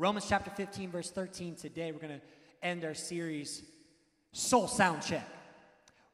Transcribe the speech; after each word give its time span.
Romans 0.00 0.26
chapter 0.28 0.50
15, 0.50 0.92
verse 0.92 1.10
13. 1.10 1.56
Today 1.56 1.90
we're 1.90 1.98
going 1.98 2.20
to 2.20 2.24
end 2.62 2.84
our 2.84 2.94
series, 2.94 3.64
Soul 4.30 4.68
Sound 4.68 5.02
Check. 5.02 5.28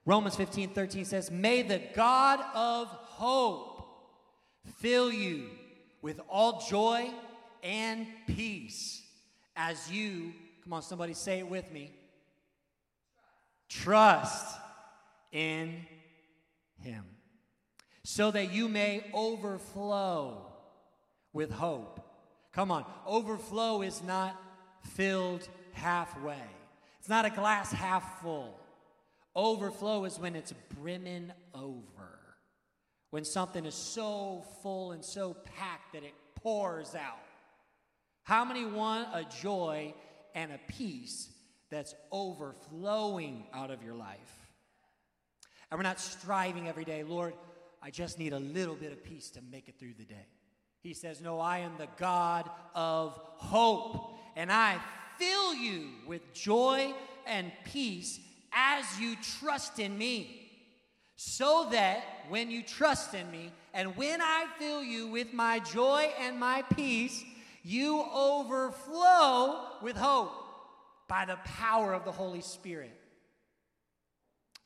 Romans 0.06 0.36
15, 0.36 0.70
13 0.70 1.04
says, 1.04 1.30
May 1.30 1.60
the 1.60 1.82
God 1.94 2.40
of 2.54 2.88
hope 2.88 3.86
fill 4.78 5.12
you 5.12 5.50
with 6.00 6.18
all 6.30 6.64
joy 6.66 7.10
and 7.62 8.06
peace 8.26 9.02
as 9.54 9.90
you, 9.92 10.32
come 10.62 10.72
on, 10.72 10.82
somebody 10.82 11.12
say 11.12 11.40
it 11.40 11.48
with 11.48 11.70
me, 11.70 11.92
trust 13.68 14.56
in 15.30 15.84
Him, 16.80 17.04
so 18.02 18.30
that 18.30 18.50
you 18.50 18.66
may 18.66 19.04
overflow 19.12 20.46
with 21.34 21.50
hope. 21.50 22.03
Come 22.54 22.70
on, 22.70 22.84
overflow 23.04 23.82
is 23.82 24.02
not 24.02 24.40
filled 24.94 25.48
halfway, 25.72 26.42
it's 27.00 27.08
not 27.08 27.24
a 27.24 27.30
glass 27.30 27.72
half 27.72 28.22
full. 28.22 28.60
Overflow 29.36 30.04
is 30.04 30.16
when 30.16 30.36
it's 30.36 30.52
brimming 30.78 31.32
over, 31.52 32.36
when 33.10 33.24
something 33.24 33.66
is 33.66 33.74
so 33.74 34.44
full 34.62 34.92
and 34.92 35.04
so 35.04 35.34
packed 35.56 35.94
that 35.94 36.04
it 36.04 36.14
pours 36.36 36.94
out. 36.94 37.18
How 38.22 38.44
many 38.44 38.64
want 38.64 39.08
a 39.12 39.24
joy 39.42 39.92
and 40.36 40.52
a 40.52 40.60
peace 40.68 41.30
that's 41.68 41.96
overflowing 42.12 43.46
out 43.52 43.72
of 43.72 43.82
your 43.82 43.94
life? 43.94 44.46
And 45.70 45.78
we're 45.78 45.82
not 45.82 45.98
striving 45.98 46.68
every 46.68 46.84
day, 46.84 47.02
Lord, 47.02 47.34
I 47.82 47.90
just 47.90 48.20
need 48.20 48.32
a 48.32 48.38
little 48.38 48.76
bit 48.76 48.92
of 48.92 49.02
peace 49.02 49.30
to 49.30 49.40
make 49.42 49.68
it 49.68 49.80
through 49.80 49.94
the 49.98 50.04
day. 50.04 50.28
He 50.84 50.92
says, 50.92 51.22
No, 51.22 51.40
I 51.40 51.60
am 51.60 51.72
the 51.78 51.88
God 51.96 52.48
of 52.74 53.18
hope, 53.38 54.18
and 54.36 54.52
I 54.52 54.78
fill 55.18 55.54
you 55.54 55.88
with 56.06 56.34
joy 56.34 56.92
and 57.26 57.50
peace 57.64 58.20
as 58.52 58.84
you 59.00 59.16
trust 59.40 59.78
in 59.78 59.96
me. 59.96 60.42
So 61.16 61.68
that 61.70 62.04
when 62.28 62.50
you 62.50 62.62
trust 62.62 63.14
in 63.14 63.30
me, 63.30 63.50
and 63.72 63.96
when 63.96 64.20
I 64.20 64.46
fill 64.58 64.82
you 64.82 65.08
with 65.08 65.32
my 65.32 65.58
joy 65.60 66.12
and 66.20 66.38
my 66.38 66.62
peace, 66.76 67.24
you 67.62 68.04
overflow 68.12 69.78
with 69.80 69.96
hope 69.96 70.32
by 71.08 71.24
the 71.24 71.36
power 71.44 71.94
of 71.94 72.04
the 72.04 72.12
Holy 72.12 72.42
Spirit. 72.42 72.92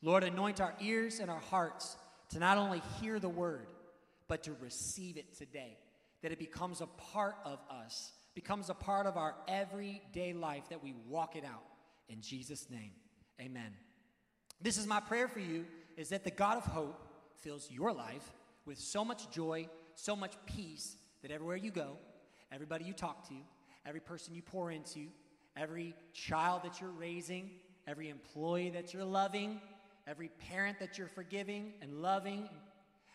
Lord, 0.01 0.25
anoint 0.25 0.59
our 0.59 0.75
ears 0.81 1.19
and 1.19 1.31
our 1.31 1.39
hearts 1.39 1.95
to 2.31 2.39
not 2.39 2.57
only 2.57 2.81
hear 2.99 3.19
the 3.19 3.29
word, 3.29 3.67
but 4.27 4.43
to 4.43 4.51
receive 4.61 5.15
it 5.15 5.37
today, 5.37 5.77
that 6.21 6.31
it 6.31 6.39
becomes 6.39 6.81
a 6.81 6.87
part 6.87 7.35
of 7.45 7.59
us, 7.69 8.11
becomes 8.35 8.69
a 8.69 8.73
part 8.73 9.05
of 9.05 9.17
our 9.17 9.35
everyday 9.47 10.33
life, 10.33 10.63
that 10.69 10.83
we 10.83 10.93
walk 11.07 11.35
it 11.35 11.43
out. 11.45 11.63
In 12.09 12.21
Jesus' 12.21 12.69
name, 12.69 12.91
amen. 13.41 13.73
This 14.61 14.77
is 14.77 14.87
my 14.87 14.99
prayer 14.99 15.27
for 15.27 15.39
you 15.39 15.65
is 15.95 16.09
that 16.09 16.23
the 16.23 16.31
God 16.31 16.57
of 16.57 16.65
hope 16.65 17.01
fills 17.41 17.69
your 17.71 17.91
life 17.91 18.33
with 18.65 18.77
so 18.77 19.05
much 19.05 19.29
joy, 19.31 19.67
so 19.95 20.15
much 20.15 20.33
peace 20.45 20.95
that 21.21 21.31
everywhere 21.31 21.57
you 21.57 21.71
go, 21.71 21.97
everybody 22.51 22.85
you 22.85 22.93
talk 22.93 23.27
to, 23.27 23.35
every 23.85 23.99
person 23.99 24.33
you 24.33 24.41
pour 24.41 24.71
into, 24.71 25.07
every 25.55 25.93
child 26.13 26.63
that 26.63 26.81
you're 26.81 26.91
raising, 26.91 27.49
every 27.87 28.09
employee 28.09 28.69
that 28.69 28.93
you're 28.93 29.03
loving, 29.03 29.59
every 30.07 30.29
parent 30.49 30.79
that 30.79 30.97
you're 30.97 31.07
forgiving 31.07 31.73
and 31.81 32.01
loving, 32.01 32.49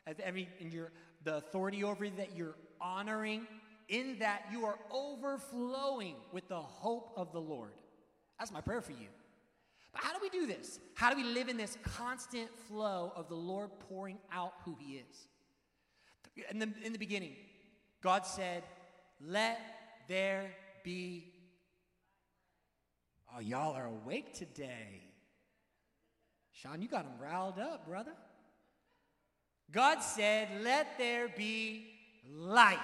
every 0.07 0.49
and 0.61 0.73
your 0.73 0.93
the 1.25 1.37
authority 1.37 1.83
over 1.83 2.09
that 2.09 2.37
you're 2.37 2.55
honoring, 2.85 3.47
in 3.89 4.19
that 4.19 4.45
you 4.53 4.65
are 4.67 4.79
overflowing 4.91 6.15
with 6.33 6.47
the 6.49 6.61
hope 6.61 7.13
of 7.17 7.33
the 7.33 7.41
Lord. 7.41 7.73
That's 8.39 8.53
my 8.53 8.61
prayer 8.61 8.81
for 8.81 8.93
you. 8.93 9.09
But 9.93 10.03
how 10.03 10.13
do 10.13 10.19
we 10.21 10.29
do 10.29 10.47
this? 10.47 10.81
How 10.95 11.11
do 11.11 11.17
we 11.17 11.25
live 11.25 11.49
in 11.49 11.57
this 11.57 11.79
constant 11.83 12.51
flow 12.69 13.13
of 13.17 13.29
the 13.29 13.35
Lord 13.35 13.71
pouring 13.89 14.19
out 14.33 14.53
who 14.65 14.77
He 14.79 14.97
is? 14.97 15.29
In 16.51 16.59
the, 16.59 16.69
in 16.85 16.93
the 16.93 16.99
beginning, 16.99 17.33
God 18.03 18.27
said, 18.27 18.65
Let 19.25 19.59
there 20.09 20.51
be. 20.83 21.33
Oh, 23.37 23.41
y'all 23.41 23.75
are 23.75 23.87
awake 23.87 24.35
today. 24.35 25.03
Sean, 26.53 26.83
you 26.83 26.89
got 26.89 27.05
them 27.05 27.15
riled 27.21 27.59
up, 27.59 27.87
brother. 27.87 28.13
God 29.71 30.01
said, 30.01 30.49
Let 30.63 30.99
there 30.99 31.29
be 31.29 31.94
light. 32.31 32.79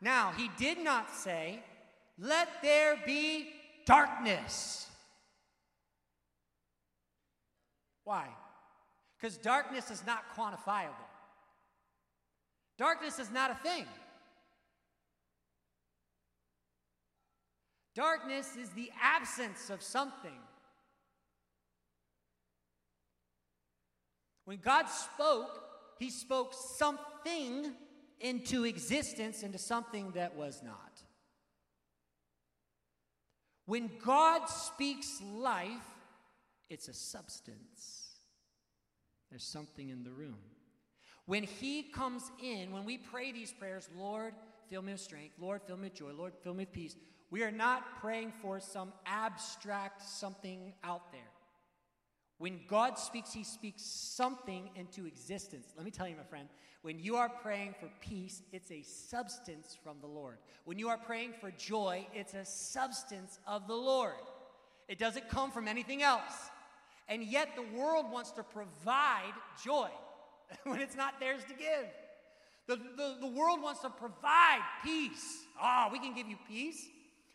Now, 0.00 0.32
He 0.36 0.50
did 0.56 0.78
not 0.78 1.14
say, 1.14 1.62
Let 2.18 2.48
there 2.62 2.96
be 3.06 3.48
darkness. 3.86 4.88
Why? 8.04 8.28
Because 9.16 9.36
darkness 9.36 9.90
is 9.90 10.04
not 10.04 10.24
quantifiable. 10.36 10.90
Darkness 12.78 13.18
is 13.18 13.30
not 13.30 13.50
a 13.50 13.54
thing. 13.54 13.86
Darkness 17.94 18.56
is 18.56 18.70
the 18.70 18.90
absence 19.00 19.70
of 19.70 19.82
something. 19.82 20.40
When 24.44 24.58
God 24.58 24.86
spoke, 24.88 25.62
He 25.98 26.10
spoke 26.10 26.54
something 26.54 27.72
into 28.22 28.64
existence, 28.64 29.42
into 29.42 29.58
something 29.58 30.12
that 30.12 30.36
was 30.36 30.62
not. 30.64 31.02
When 33.66 33.90
God 34.04 34.48
speaks 34.48 35.20
life, 35.34 35.68
it's 36.70 36.88
a 36.88 36.94
substance. 36.94 38.16
There's 39.30 39.44
something 39.44 39.90
in 39.90 40.02
the 40.02 40.10
room. 40.10 40.38
When 41.26 41.42
He 41.42 41.82
comes 41.82 42.30
in, 42.42 42.72
when 42.72 42.84
we 42.84 42.98
pray 42.98 43.32
these 43.32 43.52
prayers, 43.52 43.88
Lord, 43.96 44.34
fill 44.68 44.82
me 44.82 44.92
with 44.92 45.00
strength, 45.00 45.34
Lord, 45.38 45.62
fill 45.66 45.76
me 45.76 45.84
with 45.84 45.94
joy, 45.94 46.12
Lord, 46.12 46.32
fill 46.42 46.54
me 46.54 46.64
with 46.64 46.72
peace, 46.72 46.96
we 47.30 47.42
are 47.42 47.50
not 47.50 48.00
praying 48.00 48.32
for 48.42 48.60
some 48.60 48.92
abstract 49.06 50.02
something 50.02 50.74
out 50.84 51.10
there. 51.12 51.20
When 52.42 52.58
God 52.66 52.98
speaks, 52.98 53.32
He 53.32 53.44
speaks 53.44 53.84
something 53.84 54.70
into 54.74 55.06
existence. 55.06 55.68
Let 55.76 55.84
me 55.84 55.92
tell 55.92 56.08
you, 56.08 56.16
my 56.16 56.24
friend, 56.24 56.48
when 56.82 56.98
you 56.98 57.14
are 57.14 57.28
praying 57.28 57.76
for 57.78 57.88
peace, 58.00 58.42
it's 58.50 58.72
a 58.72 58.82
substance 58.82 59.78
from 59.84 59.98
the 60.00 60.08
Lord. 60.08 60.38
When 60.64 60.76
you 60.76 60.88
are 60.88 60.98
praying 60.98 61.34
for 61.40 61.52
joy, 61.52 62.04
it's 62.12 62.34
a 62.34 62.44
substance 62.44 63.38
of 63.46 63.68
the 63.68 63.76
Lord. 63.76 64.16
It 64.88 64.98
doesn't 64.98 65.28
come 65.28 65.52
from 65.52 65.68
anything 65.68 66.02
else. 66.02 66.50
And 67.08 67.22
yet 67.22 67.50
the 67.54 67.78
world 67.78 68.06
wants 68.10 68.32
to 68.32 68.42
provide 68.42 69.34
joy 69.64 69.90
when 70.64 70.80
it's 70.80 70.96
not 70.96 71.20
theirs 71.20 71.42
to 71.46 71.54
give. 71.54 71.86
The, 72.66 72.74
the, 72.96 73.18
the 73.20 73.28
world 73.28 73.62
wants 73.62 73.82
to 73.82 73.88
provide 73.90 74.62
peace. 74.82 75.44
Ah, 75.60 75.86
oh, 75.86 75.92
we 75.92 76.00
can 76.00 76.12
give 76.12 76.26
you 76.26 76.38
peace. 76.48 76.88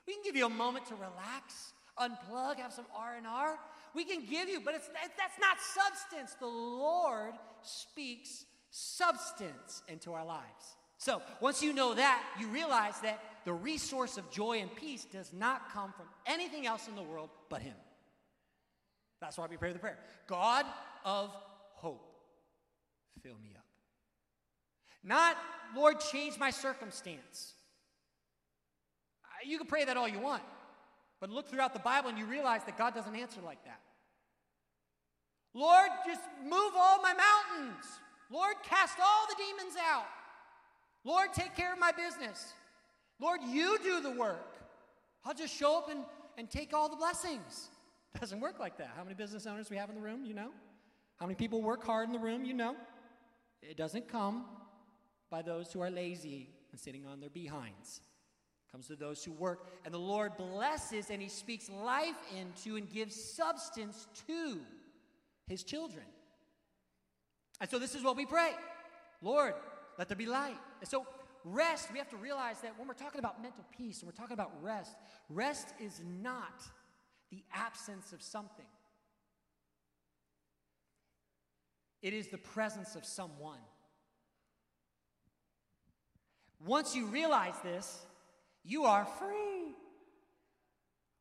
We 0.06 0.16
can 0.16 0.24
give 0.24 0.36
you 0.36 0.48
a 0.48 0.50
moment 0.50 0.86
to 0.88 0.96
relax, 0.96 1.72
unplug, 1.98 2.58
have 2.58 2.74
some 2.74 2.88
R&R. 2.94 3.58
We 3.98 4.06
can 4.06 4.28
give 4.30 4.48
you, 4.48 4.62
but 4.64 4.76
it's, 4.76 4.88
that's 5.18 5.40
not 5.42 5.58
substance. 5.60 6.36
The 6.40 6.46
Lord 6.46 7.34
speaks 7.64 8.46
substance 8.70 9.82
into 9.88 10.14
our 10.14 10.24
lives. 10.24 10.76
So 11.00 11.20
once 11.42 11.64
you 11.64 11.74
know 11.74 11.96
that, 11.96 12.24
you 12.40 12.48
realize 12.48 13.00
that 13.00 13.20
the 13.44 13.54
resource 13.54 14.20
of 14.20 14.30
joy 14.30 14.60
and 14.60 14.74
peace 14.76 15.04
does 15.06 15.34
not 15.34 15.74
come 15.74 15.94
from 15.94 16.06
anything 16.28 16.68
else 16.68 16.88
in 16.88 16.96
the 16.96 17.02
world 17.02 17.32
but 17.50 17.64
Him. 17.64 17.74
That's 19.20 19.36
why 19.36 19.48
we 19.50 19.58
pray 19.58 19.74
the 19.74 19.80
prayer 19.80 19.98
God 20.28 20.68
of 21.04 21.32
hope, 21.74 22.20
fill 23.24 23.40
me 23.42 23.56
up. 23.58 23.66
Not, 25.04 25.38
Lord, 25.76 26.02
change 26.12 26.38
my 26.38 26.52
circumstance. 26.52 27.54
Uh, 29.26 29.50
you 29.50 29.58
can 29.58 29.66
pray 29.66 29.86
that 29.86 29.98
all 29.98 30.08
you 30.08 30.20
want. 30.20 30.44
But 31.20 31.32
look 31.32 31.50
throughout 31.50 31.74
the 31.74 31.80
Bible 31.80 32.10
and 32.10 32.20
you 32.20 32.28
realize 32.28 32.64
that 32.66 32.78
God 32.78 32.94
doesn't 32.94 33.16
answer 33.16 33.42
like 33.44 33.66
that. 33.66 33.80
Lord, 35.58 35.90
just 36.06 36.22
move 36.44 36.74
all 36.78 37.02
my 37.02 37.16
mountains. 37.16 37.86
Lord, 38.30 38.58
cast 38.64 39.00
all 39.00 39.26
the 39.28 39.36
demons 39.44 39.76
out. 39.92 40.06
Lord, 41.04 41.34
take 41.34 41.56
care 41.56 41.74
of 41.74 41.80
my 41.80 41.92
business. 41.92 42.54
Lord, 43.20 43.40
you 43.42 43.80
do 43.82 44.00
the 44.00 44.12
work. 44.12 44.56
I'll 45.26 45.34
just 45.34 45.56
show 45.56 45.80
up 45.80 45.90
and, 45.90 46.02
and 46.38 46.48
take 46.48 46.76
all 46.76 46.90
the 46.90 46.96
blessings. 46.96 47.70
Doesn't 48.20 48.40
work 48.40 48.60
like 48.60 48.78
that. 48.78 48.92
How 48.96 49.04
many 49.04 49.16
business 49.16 49.48
owners 49.48 49.72
we 49.72 49.78
have 49.78 49.90
in 49.90 49.96
the 49.96 50.02
room? 50.02 50.26
You 50.26 50.36
know. 50.36 50.50
How 51.16 51.26
many 51.26 51.34
people 51.34 51.64
work 51.64 51.84
hard 51.84 52.08
in 52.08 52.14
the 52.14 52.20
room? 52.20 52.46
You 52.46 52.54
know. 52.54 52.76
It 53.64 53.78
doesn't 53.78 54.08
come 54.08 54.46
by 55.32 55.42
those 55.42 55.74
who 55.74 55.82
are 55.82 55.90
lazy 55.90 56.50
and 56.72 56.80
sitting 56.80 57.08
on 57.08 57.20
their 57.20 57.32
behinds 57.32 58.02
comes 58.72 58.88
to 58.88 58.96
those 58.96 59.24
who 59.24 59.32
work. 59.32 59.66
And 59.86 59.94
the 59.94 60.00
Lord 60.00 60.38
blesses 60.38 61.10
and 61.10 61.20
he 61.22 61.30
speaks 61.30 61.70
life 61.70 62.16
into 62.38 62.76
and 62.76 62.88
gives 62.88 63.16
substance 63.16 64.08
to 64.28 64.60
his 65.48 65.64
children. 65.64 66.06
And 67.60 67.70
so 67.70 67.80
this 67.80 67.96
is 67.96 68.04
what 68.04 68.16
we 68.16 68.26
pray 68.26 68.52
Lord, 69.22 69.54
let 69.98 70.10
there 70.10 70.18
be 70.18 70.28
light. 70.28 70.58
And 70.80 70.90
so 70.90 71.08
rest, 71.44 71.92
we 71.92 71.98
have 71.98 72.10
to 72.10 72.18
realize 72.18 72.62
that 72.62 72.78
when 72.78 72.88
we're 72.88 72.94
talking 72.94 73.20
about 73.20 73.42
mental 73.42 73.66
peace 73.76 74.02
and 74.02 74.08
we're 74.08 74.16
talking 74.16 74.36
about 74.36 74.52
rest, 74.62 74.96
rest 75.30 75.74
is 75.80 76.02
not 76.22 76.64
the 77.32 77.44
absence 77.54 78.14
of 78.14 78.22
something, 78.22 78.66
it 82.02 82.14
is 82.14 82.28
the 82.28 82.38
presence 82.38 82.96
of 82.96 83.06
someone. 83.06 83.60
Once 86.66 86.96
you 86.96 87.06
realize 87.06 87.54
this, 87.64 88.06
you 88.64 88.86
are 88.86 89.06
free. 89.06 89.76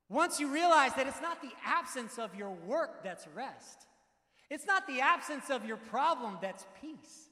Once 0.08 0.40
you 0.40 0.48
realize 0.48 0.92
that 0.94 1.06
it's 1.06 1.20
not 1.20 1.42
the 1.42 1.50
absence 1.64 2.18
of 2.18 2.34
your 2.34 2.50
work 2.50 3.02
that's 3.02 3.26
rest, 3.34 3.86
it's 4.50 4.66
not 4.66 4.86
the 4.86 5.00
absence 5.00 5.50
of 5.50 5.64
your 5.64 5.76
problem 5.76 6.38
that's 6.40 6.66
peace, 6.80 7.28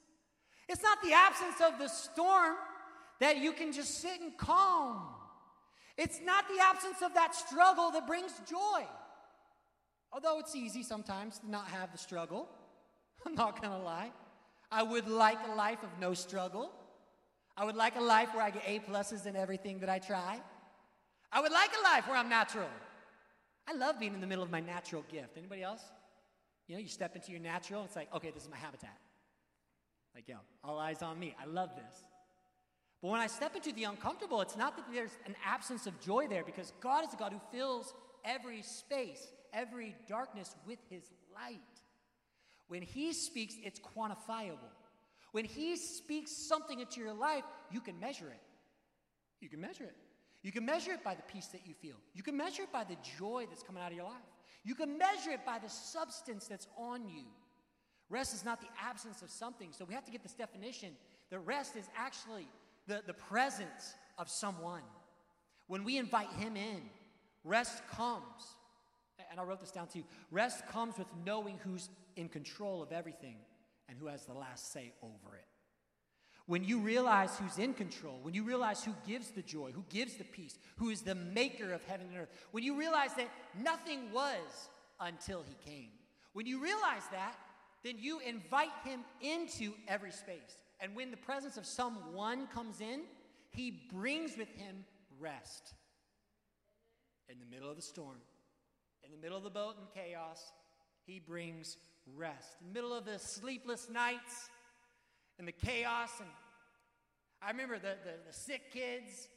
it's 0.69 0.83
not 0.83 1.03
the 1.03 1.13
absence 1.13 1.61
of 1.61 1.79
the 1.79 1.89
storm 1.89 2.55
that 3.21 3.39
you 3.39 3.53
can 3.53 3.73
just 3.73 4.01
sit 4.01 4.21
and 4.21 4.37
calm. 4.37 5.07
It's 5.97 6.21
not 6.25 6.49
the 6.49 6.61
absence 6.61 7.03
of 7.03 7.15
that 7.15 7.35
struggle 7.35 7.93
that 7.93 8.07
brings 8.07 8.33
joy. 8.51 8.85
Although 10.13 10.41
it's 10.41 10.57
easy 10.57 10.83
sometimes 10.83 11.39
to 11.39 11.51
not 11.51 11.69
have 11.69 11.93
the 11.93 11.99
struggle. 11.99 12.49
I'm 13.27 13.35
not 13.35 13.63
gonna 13.63 13.83
lie. 13.83 14.11
I 14.71 14.83
would 14.83 15.09
like 15.09 15.39
a 15.49 15.55
life 15.55 15.83
of 15.83 15.91
no 16.01 16.15
struggle. 16.15 16.73
I 17.57 17.65
would 17.65 17.77
like 17.77 17.97
a 17.97 18.01
life 18.01 18.35
where 18.35 18.43
I 18.43 18.51
get 18.51 18.63
A 18.67 18.81
pluses 18.81 19.27
in 19.27 19.37
everything 19.37 19.79
that 19.81 19.89
I 19.89 20.01
try. 20.01 20.41
I 21.33 21.41
would 21.41 21.53
like 21.53 21.71
a 21.79 21.83
life 21.83 22.09
where 22.09 22.17
I'm 22.17 22.29
natural. 22.29 22.69
I 23.69 23.75
love 23.75 23.99
being 23.99 24.15
in 24.15 24.21
the 24.21 24.27
middle 24.27 24.43
of 24.43 24.51
my 24.51 24.61
natural 24.61 25.05
gift. 25.11 25.37
Anybody 25.37 25.63
else? 25.63 25.83
You 26.67 26.75
know, 26.77 26.81
you 26.81 26.89
step 26.89 27.15
into 27.15 27.31
your 27.31 27.41
natural, 27.41 27.85
it's 27.85 27.97
like, 27.97 28.13
okay, 28.15 28.31
this 28.31 28.45
is 28.45 28.51
my 28.51 28.57
habitat. 28.57 28.97
Like, 30.15 30.29
yo, 30.29 30.37
all 30.63 30.79
eyes 30.79 31.03
on 31.03 31.19
me. 31.19 31.35
I 31.41 31.47
love 31.47 31.71
this. 31.77 32.05
But 33.03 33.11
when 33.11 33.21
I 33.21 33.27
step 33.27 33.55
into 33.55 33.73
the 33.73 33.85
uncomfortable, 33.85 34.41
it's 34.41 34.57
not 34.57 34.77
that 34.77 34.87
there's 34.93 35.17
an 35.27 35.35
absence 35.45 35.87
of 35.87 36.01
joy 36.01 36.27
there 36.29 36.45
because 36.45 36.73
God 36.81 37.05
is 37.07 37.13
a 37.13 37.17
God 37.17 37.33
who 37.33 37.41
fills 37.53 37.93
every 38.25 38.63
space, 38.63 39.27
every 39.53 39.95
darkness 40.09 40.55
with 40.67 40.79
his 40.89 41.03
light. 41.35 41.59
When 42.69 42.81
he 42.81 43.13
speaks, 43.13 43.57
it's 43.63 43.79
quantifiable. 43.79 44.73
When 45.35 45.45
He 45.45 45.75
speaks 45.75 46.31
something 46.31 46.79
into 46.79 47.01
your 47.01 47.13
life, 47.13 47.43
you 47.73 47.81
can 47.81 47.99
measure 47.99 48.29
it. 48.29 48.41
You 49.41 49.49
can 49.49 49.61
measure 49.61 49.83
it. 49.83 49.97
You 50.45 50.53
can 50.53 50.65
measure 50.65 50.93
it 50.93 51.03
by 51.03 51.17
the 51.17 51.23
peace 51.23 51.49
that 51.49 51.67
you 51.67 51.75
feel. 51.75 51.97
You 52.15 52.23
can 52.23 52.37
measure 52.37 52.63
it 52.63 52.73
by 52.73 52.85
the 52.85 52.95
joy 53.19 53.47
that's 53.51 53.65
coming 53.65 53.83
out 53.83 53.91
of 53.91 53.97
your 53.97 54.07
life. 54.07 54.15
You 54.65 54.75
can 54.75 54.99
measure 54.99 55.31
it 55.31 55.45
by 55.45 55.59
the 55.59 55.69
substance 55.69 56.47
that's 56.47 56.67
on 56.77 57.09
you. 57.09 57.25
Rest 58.09 58.35
is 58.35 58.45
not 58.45 58.61
the 58.61 58.69
absence 58.83 59.23
of 59.23 59.31
something. 59.31 59.71
So 59.73 59.85
we 59.85 59.95
have 59.95 60.05
to 60.05 60.11
get 60.11 60.23
this 60.23 60.35
definition 60.35 60.93
that 61.31 61.39
rest 61.41 61.77
is 61.77 61.89
actually 61.97 62.49
the, 62.87 63.03
the 63.07 63.15
presence 63.15 63.95
of 64.19 64.29
someone. 64.29 64.83
When 65.67 65.85
we 65.85 65.99
invite 65.99 66.31
Him 66.33 66.57
in, 66.57 66.83
rest 67.45 67.83
comes. 67.89 68.57
And 69.31 69.41
I 69.41 69.45
wrote 69.45 69.61
this 69.61 69.71
down 69.71 69.89
too. 69.89 70.05
Rest 70.31 70.67
comes 70.69 70.99
with 70.99 71.09
knowing 71.25 71.59
who's 71.65 71.89
in 72.17 72.29
control 72.29 72.83
of 72.83 72.93
everything 72.93 73.37
and 73.89 73.99
who 73.99 74.07
has 74.07 74.25
the 74.25 74.35
last 74.35 74.73
say 74.73 74.93
over 75.03 75.37
it. 75.37 75.47
When 76.47 76.63
you 76.63 76.79
realize 76.79 77.39
who's 77.39 77.59
in 77.59 77.73
control, 77.73 78.19
when 78.23 78.35
you 78.35 78.43
realize 78.43 78.85
who 78.85 78.93
gives 79.07 79.31
the 79.31 79.43
joy, 79.43 79.73
who 79.73 79.85
gives 79.89 80.15
the 80.15 80.25
peace, 80.25 80.59
who 80.77 80.91
is 80.91 81.01
the 81.01 81.15
maker 81.15 81.73
of 81.73 81.83
heaven 81.85 82.09
and 82.09 82.19
earth, 82.19 82.29
when 82.51 82.63
you 82.63 82.79
realize 82.79 83.15
that 83.15 83.31
nothing 83.59 84.13
was 84.13 84.69
until 85.01 85.43
he 85.43 85.57
came, 85.71 85.89
when 86.35 86.47
you 86.47 86.63
realize 86.63 87.05
that, 87.13 87.37
then 87.83 87.97
you 87.99 88.21
invite 88.21 88.73
him 88.85 89.01
into 89.23 89.73
every 89.89 90.11
space. 90.11 90.59
And 90.81 90.95
when 90.95 91.11
the 91.11 91.17
presence 91.17 91.57
of 91.57 91.65
someone 91.65 92.47
comes 92.49 92.81
in, 92.81 93.03
he 93.51 93.89
brings 93.93 94.37
with 94.37 94.49
him 94.49 94.85
rest. 95.19 95.75
In 97.29 97.39
the 97.39 97.47
middle 97.47 97.71
of 97.71 97.77
the 97.77 97.83
storm, 97.83 98.19
in 99.03 99.11
the 99.11 99.19
middle 99.19 99.39
of 99.39 99.45
the 99.45 99.51
boat 99.51 99.77
and 99.79 99.87
chaos, 99.95 100.53
he 101.07 101.21
brings 101.21 101.79
rest. 102.17 102.57
In 102.61 102.69
the 102.69 102.75
middle 102.75 102.95
of 102.95 103.05
the 103.05 103.19
sleepless 103.19 103.89
nights 103.91 104.51
and 105.39 105.49
the 105.49 105.53
chaos, 105.53 106.11
and 106.21 106.29
I 107.43 107.51
remember 107.51 107.79
the, 107.79 107.97
the, 108.05 108.15
the 108.27 108.33
sick 108.33 108.73
kids, 108.73 109.29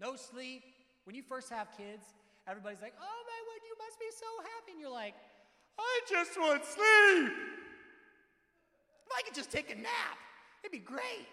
no 0.00 0.16
sleep. 0.16 0.62
When 1.04 1.16
you 1.16 1.22
first 1.22 1.50
have 1.50 1.68
kids, 1.76 2.04
everybody's 2.48 2.82
like, 2.82 2.94
oh 3.00 3.20
my 3.26 3.40
word, 3.48 3.60
you 3.66 3.74
must 3.78 3.98
be 3.98 4.06
so 4.10 4.26
happy. 4.42 4.72
And 4.72 4.80
you're 4.80 4.90
like, 4.90 5.14
I 5.78 6.00
just 6.08 6.38
want 6.38 6.64
sleep. 6.64 7.32
If 9.06 9.12
I 9.16 9.22
could 9.22 9.34
just 9.34 9.50
take 9.50 9.70
a 9.70 9.74
nap, 9.74 10.18
it'd 10.62 10.72
be 10.72 10.78
great. 10.78 11.26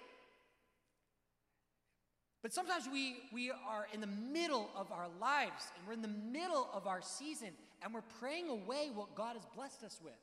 But 2.42 2.54
sometimes 2.54 2.88
we, 2.92 3.18
we 3.34 3.52
are 3.52 3.88
in 3.94 4.02
the 4.02 4.08
middle 4.08 4.70
of 4.76 4.92
our 4.92 5.08
lives 5.20 5.66
and 5.76 5.86
we're 5.86 5.94
in 5.94 6.02
the 6.02 6.08
middle 6.08 6.70
of 6.74 6.88
our 6.88 7.02
season 7.02 7.50
and 7.84 7.94
we're 7.94 8.02
praying 8.20 8.50
away 8.50 8.90
what 8.94 9.16
God 9.16 9.36
has 9.36 9.46
blessed 9.56 9.84
us 9.84 10.00
with. 10.04 10.14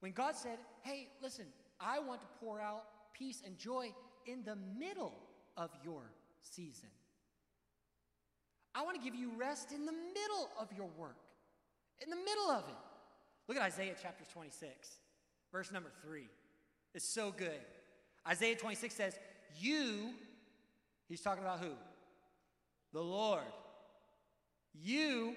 When 0.00 0.12
God 0.12 0.34
said, 0.34 0.58
Hey, 0.82 1.08
listen, 1.22 1.46
I 1.80 1.98
want 1.98 2.20
to 2.22 2.26
pour 2.40 2.60
out 2.60 2.84
peace 3.12 3.42
and 3.44 3.56
joy 3.58 3.92
in 4.26 4.42
the 4.44 4.56
middle 4.78 5.14
of 5.56 5.70
your 5.84 6.02
season. 6.42 6.88
I 8.74 8.82
want 8.82 8.96
to 8.96 9.02
give 9.02 9.14
you 9.14 9.32
rest 9.36 9.72
in 9.72 9.84
the 9.84 9.92
middle 9.92 10.48
of 10.58 10.68
your 10.76 10.88
work, 10.96 11.16
in 12.02 12.10
the 12.10 12.16
middle 12.16 12.50
of 12.50 12.64
it. 12.68 12.74
Look 13.48 13.56
at 13.56 13.64
Isaiah 13.64 13.94
chapter 14.00 14.24
26, 14.32 14.70
verse 15.50 15.72
number 15.72 15.90
3. 16.02 16.22
It's 16.94 17.04
so 17.04 17.32
good. 17.36 17.60
Isaiah 18.28 18.56
26 18.56 18.94
says, 18.94 19.14
You, 19.58 20.10
he's 21.08 21.20
talking 21.20 21.42
about 21.42 21.60
who? 21.60 21.72
The 22.92 23.02
Lord. 23.02 23.42
You 24.72 25.34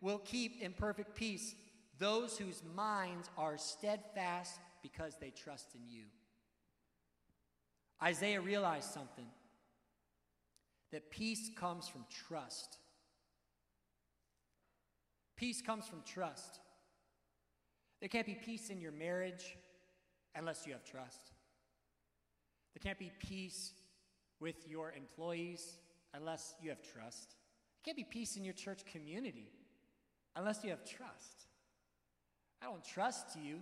will 0.00 0.18
keep 0.18 0.60
in 0.60 0.72
perfect 0.72 1.14
peace 1.14 1.54
those 1.98 2.36
whose 2.38 2.62
minds 2.74 3.28
are 3.38 3.56
steadfast 3.56 4.58
because 4.82 5.16
they 5.20 5.30
trust 5.30 5.74
in 5.74 5.88
you. 5.88 6.04
Isaiah 8.02 8.40
realized 8.40 8.90
something 8.90 9.26
that 10.92 11.10
peace 11.10 11.50
comes 11.56 11.88
from 11.88 12.04
trust. 12.28 12.78
Peace 15.36 15.62
comes 15.62 15.86
from 15.86 16.02
trust. 16.04 16.60
There 18.00 18.08
can't 18.08 18.26
be 18.26 18.34
peace 18.34 18.70
in 18.70 18.80
your 18.80 18.92
marriage 18.92 19.56
unless 20.34 20.66
you 20.66 20.72
have 20.72 20.84
trust. 20.84 21.32
There 22.74 22.82
can't 22.82 22.98
be 22.98 23.12
peace 23.18 23.72
with 24.40 24.68
your 24.68 24.92
employees 24.96 25.78
unless 26.12 26.54
you 26.60 26.70
have 26.70 26.82
trust. 26.82 27.30
There 27.30 27.94
can't 27.94 27.96
be 27.96 28.04
peace 28.04 28.36
in 28.36 28.44
your 28.44 28.54
church 28.54 28.84
community 28.84 29.50
unless 30.36 30.62
you 30.64 30.70
have 30.70 30.84
trust. 30.84 31.43
I 32.64 32.70
don't 32.70 32.84
trust 32.84 33.36
you, 33.42 33.60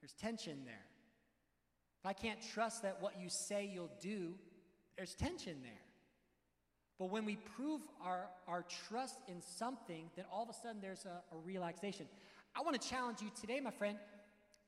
there's 0.00 0.12
tension 0.12 0.58
there. 0.64 0.84
If 2.00 2.06
I 2.06 2.12
can't 2.12 2.38
trust 2.54 2.82
that 2.82 2.98
what 3.00 3.20
you 3.20 3.28
say 3.28 3.68
you'll 3.72 3.90
do, 4.00 4.34
there's 4.96 5.14
tension 5.14 5.56
there. 5.62 5.72
But 6.98 7.10
when 7.10 7.24
we 7.24 7.36
prove 7.36 7.82
our, 8.02 8.28
our 8.46 8.64
trust 8.88 9.18
in 9.26 9.42
something, 9.42 10.10
then 10.14 10.26
all 10.32 10.44
of 10.44 10.48
a 10.48 10.54
sudden 10.54 10.80
there's 10.80 11.04
a, 11.06 11.22
a 11.34 11.38
relaxation. 11.44 12.06
I 12.54 12.62
want 12.62 12.80
to 12.80 12.88
challenge 12.88 13.20
you 13.20 13.30
today, 13.38 13.60
my 13.60 13.70
friend, 13.70 13.98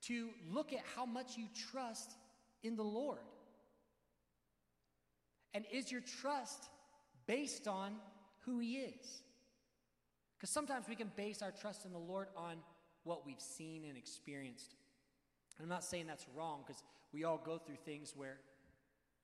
to 0.07 0.31
look 0.51 0.73
at 0.73 0.81
how 0.97 1.07
much 1.07 1.37
you 1.37 1.47
trust 1.71 2.13
in 2.63 2.77
the 2.77 2.83
Lord. 2.83 3.19
And 5.55 5.65
is 5.73 5.91
your 5.91 6.03
trust 6.21 6.69
based 7.27 7.69
on 7.69 7.93
who 8.41 8.59
He 8.59 8.77
is? 8.79 9.23
Because 10.37 10.51
sometimes 10.51 10.87
we 10.89 10.97
can 10.97 11.11
base 11.17 11.43
our 11.43 11.53
trust 11.53 11.85
in 11.85 11.93
the 11.93 11.99
Lord 11.99 12.29
on 12.37 12.57
what 13.09 13.25
we've 13.25 13.41
seen 13.41 13.85
and 13.89 13.97
experienced. 13.97 14.75
And 15.57 15.65
I'm 15.65 15.71
not 15.71 15.83
saying 15.83 16.07
that's 16.07 16.27
wrong 16.37 16.63
because 16.67 16.83
we 17.11 17.25
all 17.25 17.41
go 17.43 17.57
through 17.57 17.79
things 17.87 18.13
where 18.15 18.37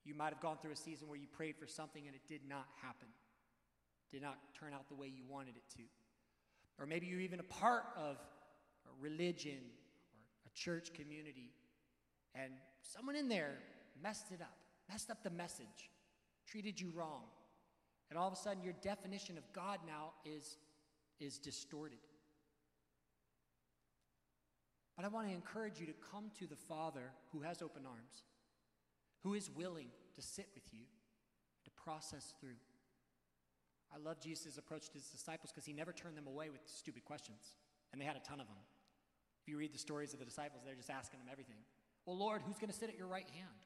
you 0.04 0.14
might 0.14 0.32
have 0.32 0.40
gone 0.40 0.56
through 0.60 0.72
a 0.72 0.76
season 0.76 1.06
where 1.06 1.18
you 1.18 1.26
prayed 1.30 1.56
for 1.56 1.66
something 1.66 2.06
and 2.06 2.14
it 2.14 2.22
did 2.26 2.40
not 2.48 2.66
happen, 2.80 3.08
did 4.10 4.22
not 4.22 4.38
turn 4.58 4.72
out 4.72 4.88
the 4.88 4.94
way 4.94 5.06
you 5.06 5.22
wanted 5.28 5.56
it 5.56 5.76
to. 5.76 5.82
Or 6.78 6.86
maybe 6.86 7.06
you're 7.06 7.20
even 7.20 7.40
a 7.40 7.44
part 7.44 7.84
of 7.94 8.16
a 8.86 9.02
religion 9.02 9.58
or 9.58 10.50
a 10.50 10.58
church 10.58 10.94
community 10.94 11.52
and 12.34 12.52
someone 12.80 13.16
in 13.16 13.28
there 13.28 13.58
messed 14.02 14.32
it 14.32 14.40
up, 14.40 14.56
messed 14.90 15.10
up 15.10 15.22
the 15.22 15.30
message, 15.30 15.90
treated 16.46 16.80
you 16.80 16.90
wrong. 16.94 17.24
And 18.08 18.18
all 18.18 18.26
of 18.26 18.32
a 18.32 18.36
sudden, 18.36 18.62
your 18.62 18.74
definition 18.82 19.36
of 19.36 19.44
God 19.52 19.78
now 19.86 20.12
is, 20.24 20.56
is 21.20 21.38
distorted. 21.38 21.98
But 24.96 25.04
I 25.04 25.08
want 25.08 25.28
to 25.28 25.34
encourage 25.34 25.80
you 25.80 25.86
to 25.86 25.94
come 26.12 26.30
to 26.38 26.46
the 26.46 26.56
Father 26.56 27.12
who 27.32 27.40
has 27.40 27.62
open 27.62 27.84
arms, 27.84 28.22
who 29.22 29.34
is 29.34 29.50
willing 29.50 29.88
to 30.14 30.22
sit 30.22 30.48
with 30.54 30.64
you, 30.72 30.84
to 31.64 31.70
process 31.70 32.32
through. 32.40 32.60
I 33.92 33.98
love 33.98 34.20
Jesus' 34.20 34.58
approach 34.58 34.88
to 34.88 34.94
his 34.94 35.08
disciples 35.08 35.50
because 35.50 35.64
he 35.64 35.72
never 35.72 35.92
turned 35.92 36.16
them 36.16 36.26
away 36.26 36.50
with 36.50 36.60
stupid 36.66 37.04
questions, 37.04 37.54
and 37.92 38.00
they 38.00 38.04
had 38.04 38.16
a 38.16 38.20
ton 38.20 38.40
of 38.40 38.46
them. 38.46 38.56
If 39.42 39.48
you 39.48 39.58
read 39.58 39.74
the 39.74 39.78
stories 39.78 40.12
of 40.12 40.18
the 40.18 40.24
disciples, 40.24 40.62
they're 40.64 40.74
just 40.74 40.90
asking 40.90 41.20
them 41.20 41.28
everything. 41.30 41.58
Well, 42.06 42.16
Lord, 42.16 42.42
who's 42.46 42.58
going 42.58 42.70
to 42.70 42.76
sit 42.76 42.88
at 42.88 42.96
your 42.96 43.06
right 43.06 43.28
hand? 43.34 43.60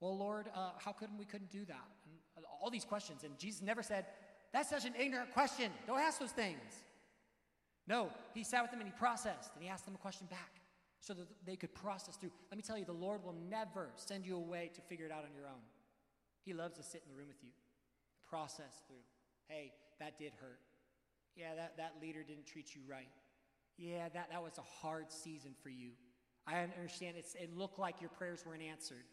Well, 0.00 0.16
Lord, 0.16 0.48
uh, 0.54 0.70
how 0.78 0.92
couldn't 0.92 1.18
we 1.18 1.24
couldn't 1.24 1.50
do 1.50 1.64
that? 1.66 1.88
And 2.36 2.44
all 2.60 2.70
these 2.70 2.84
questions. 2.84 3.24
And 3.24 3.38
Jesus 3.38 3.62
never 3.62 3.82
said, 3.82 4.06
That's 4.52 4.70
such 4.70 4.84
an 4.84 4.94
ignorant 4.98 5.32
question. 5.32 5.70
Don't 5.86 6.00
ask 6.00 6.18
those 6.18 6.32
things. 6.32 6.58
No, 7.86 8.10
he 8.34 8.44
sat 8.44 8.62
with 8.62 8.70
them 8.70 8.80
and 8.80 8.88
he 8.88 8.94
processed 8.98 9.50
and 9.54 9.62
he 9.62 9.68
asked 9.68 9.84
them 9.84 9.94
a 9.94 9.98
question 9.98 10.26
back 10.30 10.60
so 11.00 11.14
that 11.14 11.26
they 11.44 11.56
could 11.56 11.74
process 11.74 12.16
through. 12.16 12.30
Let 12.50 12.56
me 12.56 12.62
tell 12.62 12.78
you, 12.78 12.84
the 12.84 12.92
Lord 12.92 13.24
will 13.24 13.34
never 13.50 13.90
send 13.96 14.24
you 14.24 14.36
away 14.36 14.70
to 14.74 14.80
figure 14.82 15.06
it 15.06 15.12
out 15.12 15.24
on 15.24 15.34
your 15.34 15.46
own. 15.46 15.62
He 16.44 16.54
loves 16.54 16.76
to 16.76 16.82
sit 16.82 17.02
in 17.04 17.12
the 17.12 17.18
room 17.18 17.28
with 17.28 17.42
you, 17.42 17.50
process 18.28 18.82
through. 18.86 19.04
Hey, 19.48 19.72
that 19.98 20.18
did 20.18 20.32
hurt. 20.40 20.60
Yeah, 21.36 21.54
that, 21.56 21.76
that 21.76 21.94
leader 22.00 22.22
didn't 22.22 22.46
treat 22.46 22.74
you 22.74 22.82
right. 22.88 23.08
Yeah, 23.78 24.08
that, 24.14 24.30
that 24.30 24.42
was 24.42 24.58
a 24.58 24.86
hard 24.86 25.10
season 25.10 25.54
for 25.62 25.70
you. 25.70 25.90
I 26.46 26.60
understand 26.60 27.16
it's, 27.16 27.34
it 27.34 27.56
looked 27.56 27.78
like 27.78 28.00
your 28.00 28.10
prayers 28.10 28.44
weren't 28.46 28.62
answered. 28.62 29.04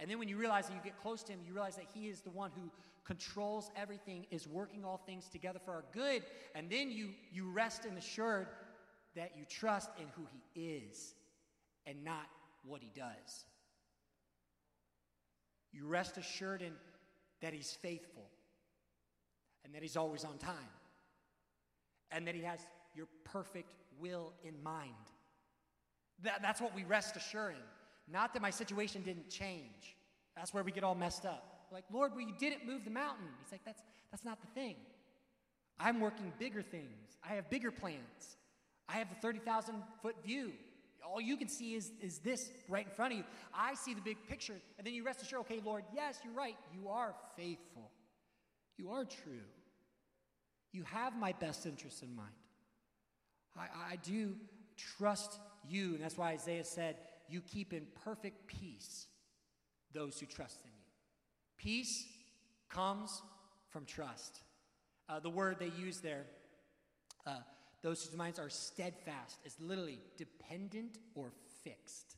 And 0.00 0.10
then 0.10 0.18
when 0.18 0.28
you 0.28 0.36
realize 0.36 0.68
that 0.68 0.74
you 0.74 0.80
get 0.82 1.00
close 1.00 1.22
to 1.24 1.32
Him, 1.32 1.40
you 1.46 1.52
realize 1.52 1.76
that 1.76 1.86
He 1.92 2.08
is 2.08 2.20
the 2.20 2.30
one 2.30 2.50
who 2.54 2.70
controls 3.04 3.70
everything, 3.74 4.26
is 4.30 4.46
working 4.46 4.84
all 4.84 4.98
things 5.06 5.28
together 5.28 5.58
for 5.64 5.72
our 5.72 5.84
good. 5.92 6.22
And 6.54 6.70
then 6.70 6.90
you, 6.90 7.10
you 7.32 7.50
rest 7.50 7.84
and 7.84 7.96
assured 7.96 8.46
that 9.16 9.32
you 9.36 9.44
trust 9.48 9.90
in 9.98 10.06
who 10.14 10.22
He 10.54 10.60
is 10.60 11.14
and 11.86 12.04
not 12.04 12.26
what 12.64 12.82
He 12.82 12.90
does. 12.94 13.44
You 15.72 15.86
rest 15.86 16.16
assured 16.16 16.62
in 16.62 16.72
that 17.40 17.52
He's 17.52 17.72
faithful 17.72 18.28
and 19.64 19.74
that 19.74 19.82
He's 19.82 19.96
always 19.96 20.24
on 20.24 20.38
time 20.38 20.54
and 22.10 22.26
that 22.26 22.34
He 22.34 22.42
has 22.42 22.60
your 22.94 23.06
perfect 23.24 23.72
will 24.00 24.32
in 24.44 24.62
mind. 24.62 24.92
That, 26.22 26.42
that's 26.42 26.60
what 26.60 26.74
we 26.74 26.84
rest 26.84 27.16
assured 27.16 27.54
in. 27.54 27.62
Not 28.10 28.32
that 28.34 28.42
my 28.42 28.50
situation 28.50 29.02
didn't 29.02 29.28
change. 29.28 29.96
That's 30.36 30.54
where 30.54 30.62
we 30.62 30.72
get 30.72 30.84
all 30.84 30.94
messed 30.94 31.26
up. 31.26 31.66
Like, 31.72 31.84
Lord, 31.92 32.12
well, 32.12 32.22
you 32.22 32.34
didn't 32.38 32.66
move 32.66 32.84
the 32.84 32.90
mountain. 32.90 33.26
He's 33.42 33.52
like, 33.52 33.64
that's, 33.64 33.82
that's 34.10 34.24
not 34.24 34.40
the 34.40 34.46
thing. 34.48 34.76
I'm 35.78 36.00
working 36.00 36.32
bigger 36.38 36.62
things. 36.62 37.16
I 37.22 37.34
have 37.34 37.50
bigger 37.50 37.70
plans. 37.70 38.36
I 38.88 38.94
have 38.94 39.08
the 39.08 39.16
30,000 39.16 39.74
foot 40.02 40.16
view. 40.24 40.52
All 41.06 41.20
you 41.20 41.36
can 41.36 41.48
see 41.48 41.74
is, 41.74 41.92
is 42.00 42.18
this 42.18 42.50
right 42.68 42.86
in 42.86 42.92
front 42.92 43.12
of 43.12 43.18
you. 43.18 43.24
I 43.54 43.74
see 43.74 43.94
the 43.94 44.00
big 44.00 44.16
picture, 44.28 44.56
and 44.78 44.86
then 44.86 44.94
you 44.94 45.04
rest 45.04 45.22
assured, 45.22 45.42
okay, 45.42 45.60
Lord, 45.64 45.84
yes, 45.94 46.18
you're 46.24 46.34
right. 46.34 46.56
You 46.72 46.88
are 46.88 47.14
faithful. 47.36 47.90
You 48.76 48.90
are 48.90 49.04
true. 49.04 49.44
You 50.72 50.84
have 50.84 51.16
my 51.16 51.32
best 51.32 51.66
interests 51.66 52.02
in 52.02 52.14
mind. 52.14 52.28
I, 53.56 53.92
I 53.92 53.96
do 53.96 54.34
trust 54.76 55.38
you, 55.68 55.94
and 55.94 56.02
that's 56.02 56.16
why 56.16 56.32
Isaiah 56.32 56.64
said, 56.64 56.96
You 57.28 57.40
keep 57.42 57.72
in 57.72 57.86
perfect 58.04 58.46
peace 58.46 59.06
those 59.92 60.18
who 60.18 60.26
trust 60.26 60.60
in 60.64 60.70
you. 60.70 60.84
Peace 61.56 62.06
comes 62.68 63.22
from 63.68 63.84
trust. 63.84 64.40
Uh, 65.08 65.20
the 65.20 65.30
word 65.30 65.56
they 65.58 65.72
use 65.78 66.00
there, 66.00 66.24
uh, 67.26 67.38
those 67.82 68.04
whose 68.04 68.16
minds 68.16 68.38
are 68.38 68.48
steadfast, 68.48 69.38
is 69.44 69.56
literally 69.60 69.98
dependent 70.16 70.98
or 71.14 71.32
fixed. 71.64 72.16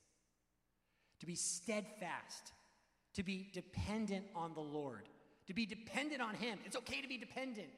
To 1.21 1.26
be 1.26 1.35
steadfast, 1.35 2.52
to 3.14 3.23
be 3.23 3.50
dependent 3.52 4.25
on 4.35 4.55
the 4.55 4.61
Lord, 4.61 5.09
to 5.47 5.55
be 5.55 5.67
dependent 5.67 6.21
on 6.23 6.35
Him. 6.35 6.59
It's 6.64 6.76
okay 6.76 7.00
to 7.00 7.09
be 7.09 7.19
dependent. 7.19 7.69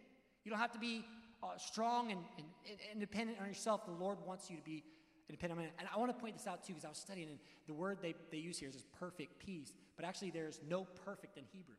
You 0.44 0.50
don't 0.50 0.60
have 0.60 0.72
to 0.72 0.78
be 0.78 1.04
uh, 1.42 1.56
strong 1.56 2.12
and, 2.12 2.20
and, 2.38 2.46
and, 2.68 2.78
independent 2.92 3.38
on 3.40 3.48
yourself. 3.48 3.84
The 3.86 3.92
Lord 3.92 4.18
wants 4.26 4.50
you 4.50 4.56
to 4.56 4.62
be 4.62 4.84
independent 5.28 5.60
on 5.60 5.66
And 5.78 5.88
I 5.94 5.98
want 5.98 6.14
to 6.14 6.20
point 6.20 6.36
this 6.36 6.46
out 6.46 6.64
too, 6.64 6.72
because 6.72 6.84
I 6.84 6.88
was 6.88 6.98
studying, 6.98 7.28
and 7.28 7.38
the 7.66 7.74
word 7.74 7.98
they, 8.02 8.14
they 8.30 8.38
use 8.38 8.58
here 8.58 8.68
is 8.68 8.84
perfect 8.98 9.38
peace, 9.38 9.72
but 9.96 10.04
actually 10.04 10.30
there's 10.30 10.60
no 10.68 10.86
perfect 11.04 11.38
in 11.38 11.44
Hebrew. 11.52 11.76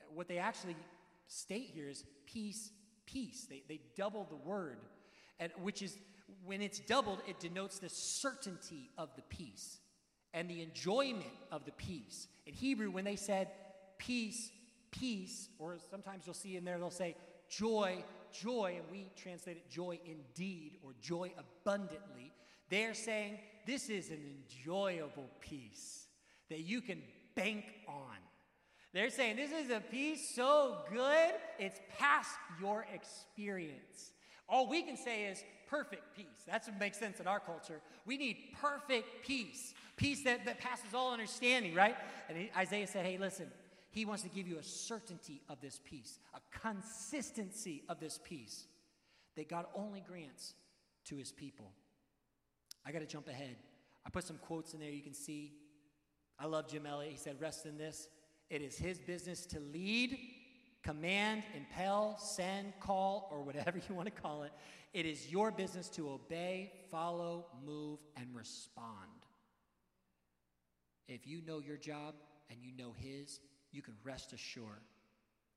Uh, 0.00 0.12
what 0.14 0.28
they 0.28 0.38
actually 0.38 0.76
state 1.26 1.70
here 1.72 1.88
is 1.88 2.04
peace, 2.26 2.70
peace. 3.06 3.46
They, 3.48 3.62
they 3.68 3.80
double 3.96 4.26
the 4.28 4.36
word, 4.36 4.78
and 5.38 5.52
which 5.62 5.82
is 5.82 5.96
when 6.44 6.62
it's 6.62 6.78
doubled, 6.80 7.18
it 7.26 7.40
denotes 7.40 7.78
the 7.78 7.88
certainty 7.88 8.90
of 8.96 9.10
the 9.16 9.22
peace 9.22 9.78
and 10.32 10.48
the 10.48 10.62
enjoyment 10.62 11.24
of 11.50 11.64
the 11.64 11.72
peace. 11.72 12.28
In 12.46 12.54
Hebrew, 12.54 12.90
when 12.90 13.04
they 13.04 13.16
said 13.16 13.48
peace, 13.98 14.50
peace, 14.90 15.48
or 15.58 15.76
sometimes 15.90 16.24
you'll 16.26 16.34
see 16.34 16.56
in 16.56 16.64
there 16.64 16.78
they'll 16.78 16.90
say 16.90 17.16
joy, 17.48 18.04
joy, 18.32 18.76
and 18.76 18.84
we 18.90 19.10
translate 19.16 19.56
it 19.56 19.68
joy 19.68 19.98
indeed 20.04 20.78
or 20.82 20.94
joy 21.00 21.32
abundantly. 21.36 22.32
They're 22.70 22.94
saying 22.94 23.38
this 23.66 23.90
is 23.90 24.10
an 24.10 24.20
enjoyable 24.20 25.28
peace 25.40 26.06
that 26.48 26.60
you 26.60 26.80
can 26.80 27.02
bank 27.34 27.64
on. 27.86 28.16
They're 28.92 29.10
saying 29.10 29.36
this 29.36 29.52
is 29.52 29.70
a 29.70 29.80
peace 29.80 30.32
so 30.34 30.78
good, 30.92 31.32
it's 31.58 31.80
past 31.98 32.30
your 32.60 32.86
experience. 32.92 34.12
All 34.48 34.68
we 34.68 34.82
can 34.82 34.96
say 34.96 35.24
is 35.24 35.44
perfect 35.68 36.16
peace. 36.16 36.26
That's 36.46 36.66
what 36.66 36.80
makes 36.80 36.98
sense 36.98 37.20
in 37.20 37.28
our 37.28 37.38
culture. 37.38 37.80
We 38.04 38.16
need 38.16 38.36
perfect 38.60 39.24
peace, 39.24 39.74
peace 39.96 40.24
that, 40.24 40.44
that 40.44 40.58
passes 40.58 40.92
all 40.92 41.12
understanding, 41.12 41.74
right? 41.74 41.96
And 42.28 42.48
Isaiah 42.56 42.88
said, 42.88 43.06
hey, 43.06 43.16
listen, 43.16 43.46
he 43.90 44.04
wants 44.04 44.24
to 44.24 44.28
give 44.28 44.48
you 44.48 44.58
a 44.58 44.62
certainty 44.64 45.40
of 45.48 45.60
this 45.60 45.80
peace, 45.84 46.18
a 46.34 46.58
consistency 46.58 47.84
of 47.88 48.00
this 48.00 48.18
peace 48.24 48.66
that 49.36 49.48
God 49.48 49.66
only 49.76 50.00
grants 50.00 50.54
to 51.06 51.16
his 51.16 51.30
people. 51.30 51.70
I 52.90 52.92
got 52.92 52.98
to 52.98 53.06
jump 53.06 53.28
ahead. 53.28 53.54
I 54.04 54.10
put 54.10 54.24
some 54.24 54.38
quotes 54.38 54.74
in 54.74 54.80
there 54.80 54.90
you 54.90 55.00
can 55.00 55.14
see. 55.14 55.52
I 56.40 56.46
love 56.46 56.68
Jim 56.68 56.86
Elliot. 56.86 57.12
He 57.12 57.18
said, 57.18 57.36
Rest 57.38 57.64
in 57.64 57.78
this. 57.78 58.08
It 58.48 58.62
is 58.62 58.76
his 58.76 58.98
business 58.98 59.46
to 59.46 59.60
lead, 59.60 60.18
command, 60.82 61.44
impel, 61.56 62.18
send, 62.18 62.72
call, 62.80 63.28
or 63.30 63.44
whatever 63.44 63.78
you 63.88 63.94
want 63.94 64.12
to 64.12 64.20
call 64.20 64.42
it. 64.42 64.50
It 64.92 65.06
is 65.06 65.30
your 65.30 65.52
business 65.52 65.88
to 65.90 66.10
obey, 66.10 66.72
follow, 66.90 67.46
move, 67.64 68.00
and 68.16 68.26
respond. 68.34 68.88
If 71.06 71.28
you 71.28 71.42
know 71.46 71.60
your 71.60 71.76
job 71.76 72.14
and 72.50 72.58
you 72.60 72.72
know 72.76 72.92
his, 72.98 73.38
you 73.70 73.82
can 73.82 73.94
rest 74.02 74.32
assured. 74.32 74.82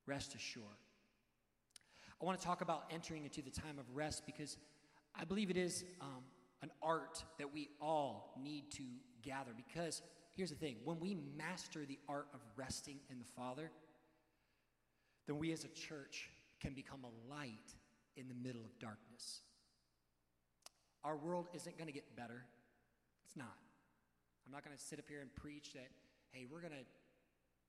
Rest 0.05 0.35
assured. 0.35 0.65
I 2.21 2.25
want 2.25 2.39
to 2.39 2.45
talk 2.45 2.61
about 2.61 2.83
entering 2.91 3.23
into 3.23 3.41
the 3.41 3.49
time 3.49 3.79
of 3.79 3.85
rest 3.95 4.21
because 4.27 4.55
I 5.19 5.23
believe 5.25 5.49
it 5.49 5.57
is 5.57 5.83
um, 5.99 6.23
an 6.63 6.71
art 6.81 7.23
that 7.37 7.53
we 7.53 7.69
all 7.79 8.33
need 8.41 8.71
to 8.71 8.83
gather. 9.21 9.51
Because 9.55 10.01
here's 10.35 10.49
the 10.49 10.55
thing 10.55 10.77
when 10.83 10.99
we 10.99 11.15
master 11.37 11.85
the 11.85 11.99
art 12.09 12.27
of 12.33 12.39
resting 12.55 12.97
in 13.11 13.19
the 13.19 13.25
Father, 13.35 13.69
then 15.27 15.37
we 15.37 15.51
as 15.51 15.65
a 15.65 15.67
church 15.67 16.29
can 16.59 16.73
become 16.73 17.01
a 17.03 17.31
light 17.31 17.75
in 18.15 18.27
the 18.27 18.33
middle 18.33 18.63
of 18.63 18.79
darkness. 18.79 19.41
Our 21.03 21.17
world 21.17 21.47
isn't 21.53 21.77
going 21.77 21.87
to 21.87 21.93
get 21.93 22.15
better. 22.15 22.45
It's 23.25 23.35
not. 23.35 23.59
I'm 24.45 24.51
not 24.51 24.63
going 24.63 24.75
to 24.75 24.81
sit 24.81 24.99
up 24.99 25.05
here 25.07 25.19
and 25.19 25.33
preach 25.35 25.73
that, 25.73 25.91
hey, 26.31 26.45
we're 26.49 26.61
going 26.61 26.73
to 26.73 26.85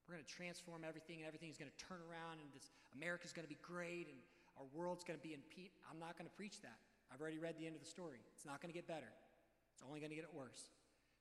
we're 0.06 0.20
going 0.20 0.24
to 0.24 0.34
transform 0.36 0.84
everything 0.86 1.24
and 1.24 1.26
everything's 1.26 1.56
going 1.56 1.70
to 1.72 1.80
turn 1.80 1.96
around 2.04 2.36
and 2.36 2.52
this 2.52 2.68
America's 2.94 3.32
going 3.32 3.46
to 3.46 3.48
be 3.48 3.56
great 3.64 4.06
and 4.12 4.20
our 4.60 4.68
world's 4.76 5.02
going 5.02 5.18
to 5.18 5.22
be 5.26 5.32
in 5.32 5.40
peace. 5.48 5.72
I'm 5.90 5.98
not 5.98 6.18
going 6.18 6.28
to 6.28 6.36
preach 6.36 6.60
that. 6.60 6.76
I've 7.14 7.20
already 7.20 7.38
read 7.38 7.54
the 7.56 7.66
end 7.66 7.76
of 7.76 7.80
the 7.80 7.88
story. 7.88 8.18
It's 8.34 8.44
not 8.44 8.60
going 8.60 8.72
to 8.72 8.76
get 8.76 8.88
better. 8.88 9.12
It's 9.72 9.82
only 9.86 10.00
going 10.00 10.10
to 10.10 10.16
get 10.16 10.26
worse. 10.34 10.70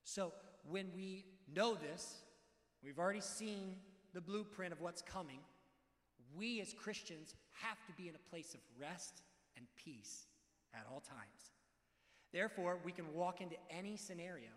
So 0.03 0.33
when 0.67 0.87
we 0.95 1.25
know 1.53 1.75
this, 1.75 2.23
we've 2.83 2.97
already 2.97 3.21
seen 3.21 3.75
the 4.13 4.21
blueprint 4.21 4.73
of 4.73 4.81
what's 4.81 5.03
coming. 5.03 5.39
We 6.35 6.61
as 6.61 6.73
Christians 6.73 7.35
have 7.61 7.77
to 7.85 7.93
be 7.93 8.09
in 8.09 8.15
a 8.15 8.29
place 8.29 8.55
of 8.55 8.59
rest 8.81 9.21
and 9.55 9.67
peace 9.75 10.25
at 10.73 10.85
all 10.91 10.99
times. 10.99 11.51
Therefore, 12.31 12.79
we 12.83 12.91
can 12.91 13.13
walk 13.13 13.41
into 13.41 13.55
any 13.69 13.95
scenario, 13.95 14.49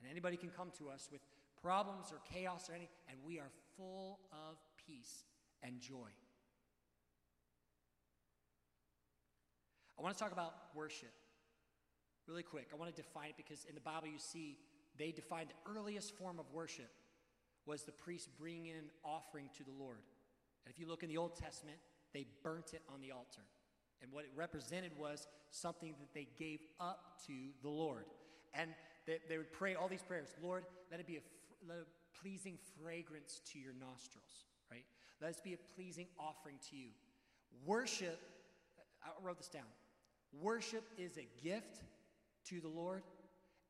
and 0.00 0.08
anybody 0.08 0.36
can 0.36 0.50
come 0.50 0.70
to 0.78 0.88
us 0.90 1.08
with 1.10 1.20
problems 1.60 2.12
or 2.12 2.20
chaos 2.32 2.70
or 2.70 2.74
anything, 2.74 2.94
and 3.08 3.18
we 3.26 3.40
are 3.40 3.50
full 3.76 4.20
of 4.32 4.56
peace 4.86 5.24
and 5.64 5.80
joy. 5.80 6.08
I 10.00 10.02
want 10.02 10.16
to 10.16 10.22
talk 10.22 10.32
about 10.32 10.54
worship 10.74 11.12
really 12.26 12.42
quick. 12.42 12.68
I 12.72 12.76
want 12.76 12.94
to 12.94 13.02
define 13.02 13.30
it 13.30 13.36
because 13.36 13.66
in 13.68 13.74
the 13.74 13.80
Bible 13.80 14.08
you 14.08 14.18
see 14.18 14.56
they 14.98 15.12
defined 15.12 15.48
the 15.50 15.70
earliest 15.70 16.16
form 16.16 16.38
of 16.38 16.46
worship 16.52 16.90
was 17.66 17.82
the 17.82 17.92
priest 17.92 18.30
bringing 18.38 18.66
in 18.66 18.76
an 18.76 18.90
offering 19.04 19.50
to 19.58 19.64
the 19.64 19.72
Lord. 19.78 19.98
And 20.64 20.72
if 20.72 20.80
you 20.80 20.88
look 20.88 21.02
in 21.02 21.10
the 21.10 21.18
Old 21.18 21.36
Testament, 21.36 21.76
they 22.14 22.26
burnt 22.42 22.72
it 22.72 22.82
on 22.92 23.00
the 23.00 23.12
altar. 23.12 23.42
And 24.00 24.10
what 24.10 24.24
it 24.24 24.30
represented 24.34 24.92
was 24.98 25.28
something 25.50 25.94
that 26.00 26.14
they 26.14 26.28
gave 26.38 26.60
up 26.80 27.20
to 27.26 27.32
the 27.62 27.68
Lord. 27.68 28.06
And 28.54 28.70
they, 29.06 29.18
they 29.28 29.36
would 29.36 29.52
pray 29.52 29.74
all 29.74 29.88
these 29.88 30.02
prayers 30.02 30.34
Lord, 30.42 30.64
let 30.90 31.00
it 31.00 31.06
be 31.06 31.16
a 31.16 31.20
a 31.68 31.84
pleasing 32.22 32.58
fragrance 32.82 33.40
to 33.52 33.58
your 33.58 33.74
nostrils, 33.78 34.46
right? 34.70 34.84
Let 35.20 35.30
us 35.30 35.40
be 35.42 35.52
a 35.52 35.58
pleasing 35.74 36.06
offering 36.18 36.56
to 36.70 36.76
you. 36.76 36.88
Worship, 37.66 38.18
I 39.04 39.08
wrote 39.22 39.38
this 39.38 39.48
down. 39.48 39.68
Worship 40.32 40.84
is 40.96 41.18
a 41.18 41.28
gift 41.42 41.82
to 42.46 42.60
the 42.60 42.68
Lord, 42.68 43.02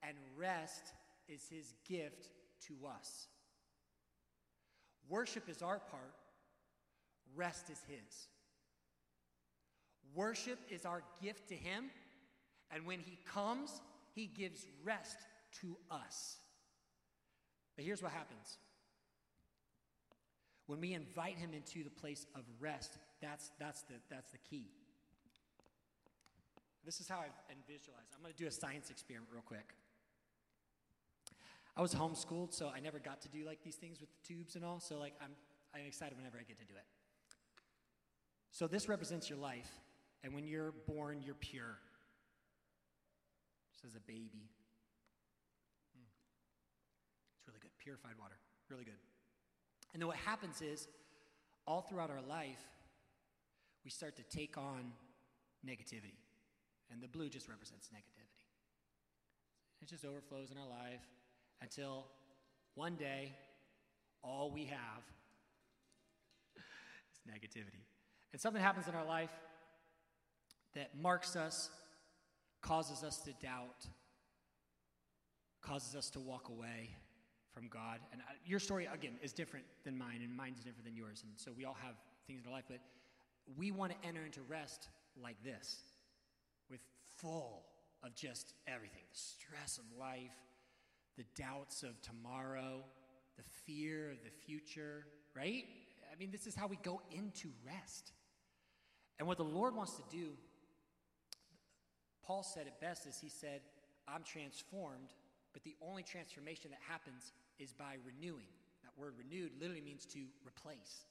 and 0.03 0.17
rest 0.37 0.93
is 1.29 1.47
his 1.49 1.73
gift 1.89 2.29
to 2.67 2.75
us. 2.87 3.29
Worship 5.09 5.49
is 5.49 5.61
our 5.61 5.81
part, 5.81 6.15
rest 7.35 7.69
is 7.69 7.83
His. 7.89 8.29
Worship 10.15 10.59
is 10.71 10.85
our 10.85 11.03
gift 11.23 11.49
to 11.49 11.55
Him, 11.55 11.91
and 12.71 12.87
when 12.87 13.01
He 13.01 13.19
comes, 13.27 13.81
He 14.15 14.27
gives 14.27 14.67
rest 14.85 15.19
to 15.61 15.77
us. 15.91 16.37
But 17.77 17.85
here's 17.85 18.03
what 18.03 18.13
happens 18.13 18.59
when 20.67 20.81
we 20.81 20.95
invite 20.95 21.37
Him 21.37 21.51
into 21.55 21.83
the 21.83 21.91
place 21.91 22.27
of 22.37 22.43
rest, 22.61 22.97
that's, 23.21 23.51
that's, 23.59 23.83
the, 23.83 23.95
that's 24.09 24.31
the 24.31 24.39
key. 24.39 24.69
This 26.85 27.01
is 27.01 27.09
how 27.09 27.17
I 27.17 27.29
visualize. 27.69 28.07
I'm 28.15 28.23
going 28.23 28.33
to 28.33 28.39
do 28.39 28.49
a 28.49 28.51
science 28.51 28.91
experiment 28.91 29.31
real 29.33 29.43
quick. 29.43 29.75
I 31.77 31.83
was 31.83 31.95
homeschooled, 31.95 32.53
so 32.53 32.71
I 32.75 32.81
never 32.81 32.99
got 32.99 33.21
to 33.23 33.29
do 33.29 33.45
like 33.45 33.63
these 33.63 33.77
things 33.77 34.01
with 34.01 34.09
the 34.11 34.35
tubes 34.35 34.57
and 34.57 34.65
all. 34.65 34.81
So 34.81 34.99
like 34.99 35.15
I'm 35.23 35.31
I'm 35.75 35.87
excited 35.87 36.17
whenever 36.17 36.37
I 36.37 36.43
get 36.43 36.59
to 36.59 36.65
do 36.65 36.75
it. 36.75 36.85
So 38.51 38.67
this 38.67 38.89
represents 38.89 39.31
your 39.31 39.39
life, 39.39 39.71
and 40.25 40.35
when 40.35 40.47
you're 40.47 40.73
born, 40.89 41.23
you're 41.25 41.37
pure. 41.37 41.79
Just 43.73 43.85
as 43.85 43.95
a 43.95 44.01
baby. 44.01 44.51
Mm. 45.97 46.11
It's 47.39 47.47
really 47.47 47.61
good. 47.61 47.71
Purified 47.79 48.19
water. 48.19 48.37
Really 48.69 48.85
good. 48.85 48.99
And 49.93 50.03
then 50.03 50.09
what 50.09 50.17
happens 50.17 50.61
is, 50.61 50.89
all 51.67 51.83
throughout 51.83 52.11
our 52.11 52.23
life, 52.29 52.61
we 53.85 53.91
start 53.91 54.17
to 54.17 54.23
take 54.25 54.59
on 54.59 54.93
negativity. 55.65 56.15
And 56.93 57.03
the 57.03 57.09
blue 57.09 57.29
just 57.29 57.49
represents 57.49 57.89
negativity. 57.95 58.45
It 59.83 59.89
just 59.89 60.05
overflows 60.05 60.51
in 60.51 60.59
our 60.59 60.69
life 60.69 61.01
until 61.63 62.07
one 62.75 62.97
day, 62.97 63.33
all 64.23 64.51
we 64.51 64.65
have 64.65 65.03
is 67.13 67.33
negativity. 67.33 67.85
And 68.33 68.41
something 68.41 68.63
happens 68.63 68.89
in 68.89 68.95
our 68.95 69.05
life 69.05 69.31
that 70.75 70.91
marks 71.01 71.37
us, 71.37 71.71
causes 72.63 73.03
us 73.03 73.19
to 73.21 73.33
doubt, 73.43 73.87
causes 75.63 75.97
us 75.97 76.11
to 76.11 76.21
walk 76.21 76.49
away 76.49 76.91
from 77.53 77.69
God. 77.69 77.99
And 78.13 78.21
uh, 78.21 78.33
your 78.45 78.61
story, 78.61 78.89
again, 78.93 79.15
is 79.23 79.33
different 79.33 79.65
than 79.85 79.99
mine, 79.99 80.21
and 80.23 80.35
mine's 80.35 80.59
different 80.59 80.85
than 80.85 80.95
yours. 80.95 81.25
And 81.25 81.33
so 81.37 81.51
we 81.57 81.65
all 81.65 81.77
have 81.83 81.95
things 82.27 82.43
in 82.43 82.47
our 82.49 82.53
life, 82.53 82.65
but 82.69 82.81
we 83.57 83.71
want 83.71 83.93
to 83.93 84.09
enter 84.09 84.25
into 84.25 84.41
rest 84.43 84.89
like 85.21 85.37
this, 85.45 85.79
with 86.71 86.81
full 87.19 87.65
of 88.03 88.15
just 88.15 88.55
everything 88.67 89.03
the 89.11 89.19
stress 89.19 89.79
of 89.79 89.85
life, 89.99 90.37
the 91.17 91.25
doubts 91.37 91.83
of 91.83 92.01
tomorrow, 92.01 92.85
the 93.37 93.43
fear 93.67 94.11
of 94.11 94.23
the 94.23 94.31
future, 94.31 95.05
right? 95.35 95.65
I 96.13 96.19
mean, 96.19 96.31
this 96.31 96.47
is 96.47 96.55
how 96.55 96.67
we 96.67 96.77
go 96.83 97.01
into 97.11 97.49
rest. 97.67 98.13
And 99.19 99.29
what 99.29 99.37
the 99.37 99.45
Lord 99.45 99.75
wants 99.75 99.95
to 99.95 100.03
do, 100.11 100.31
Paul 102.25 102.43
said 102.43 102.67
it 102.67 102.81
best, 102.81 103.07
is 103.07 103.19
he 103.21 103.29
said, 103.29 103.61
I'm 104.09 104.23
transformed, 104.23 105.11
but 105.53 105.63
the 105.63 105.77
only 105.83 106.03
transformation 106.03 106.71
that 106.71 106.81
happens 106.89 107.33
is 107.59 107.73
by 107.73 107.97
renewing. 108.05 108.49
That 108.83 108.93
word 108.97 109.15
renewed 109.19 109.53
literally 109.61 109.83
means 109.83 110.07
to 110.07 110.21
replace. 110.47 111.05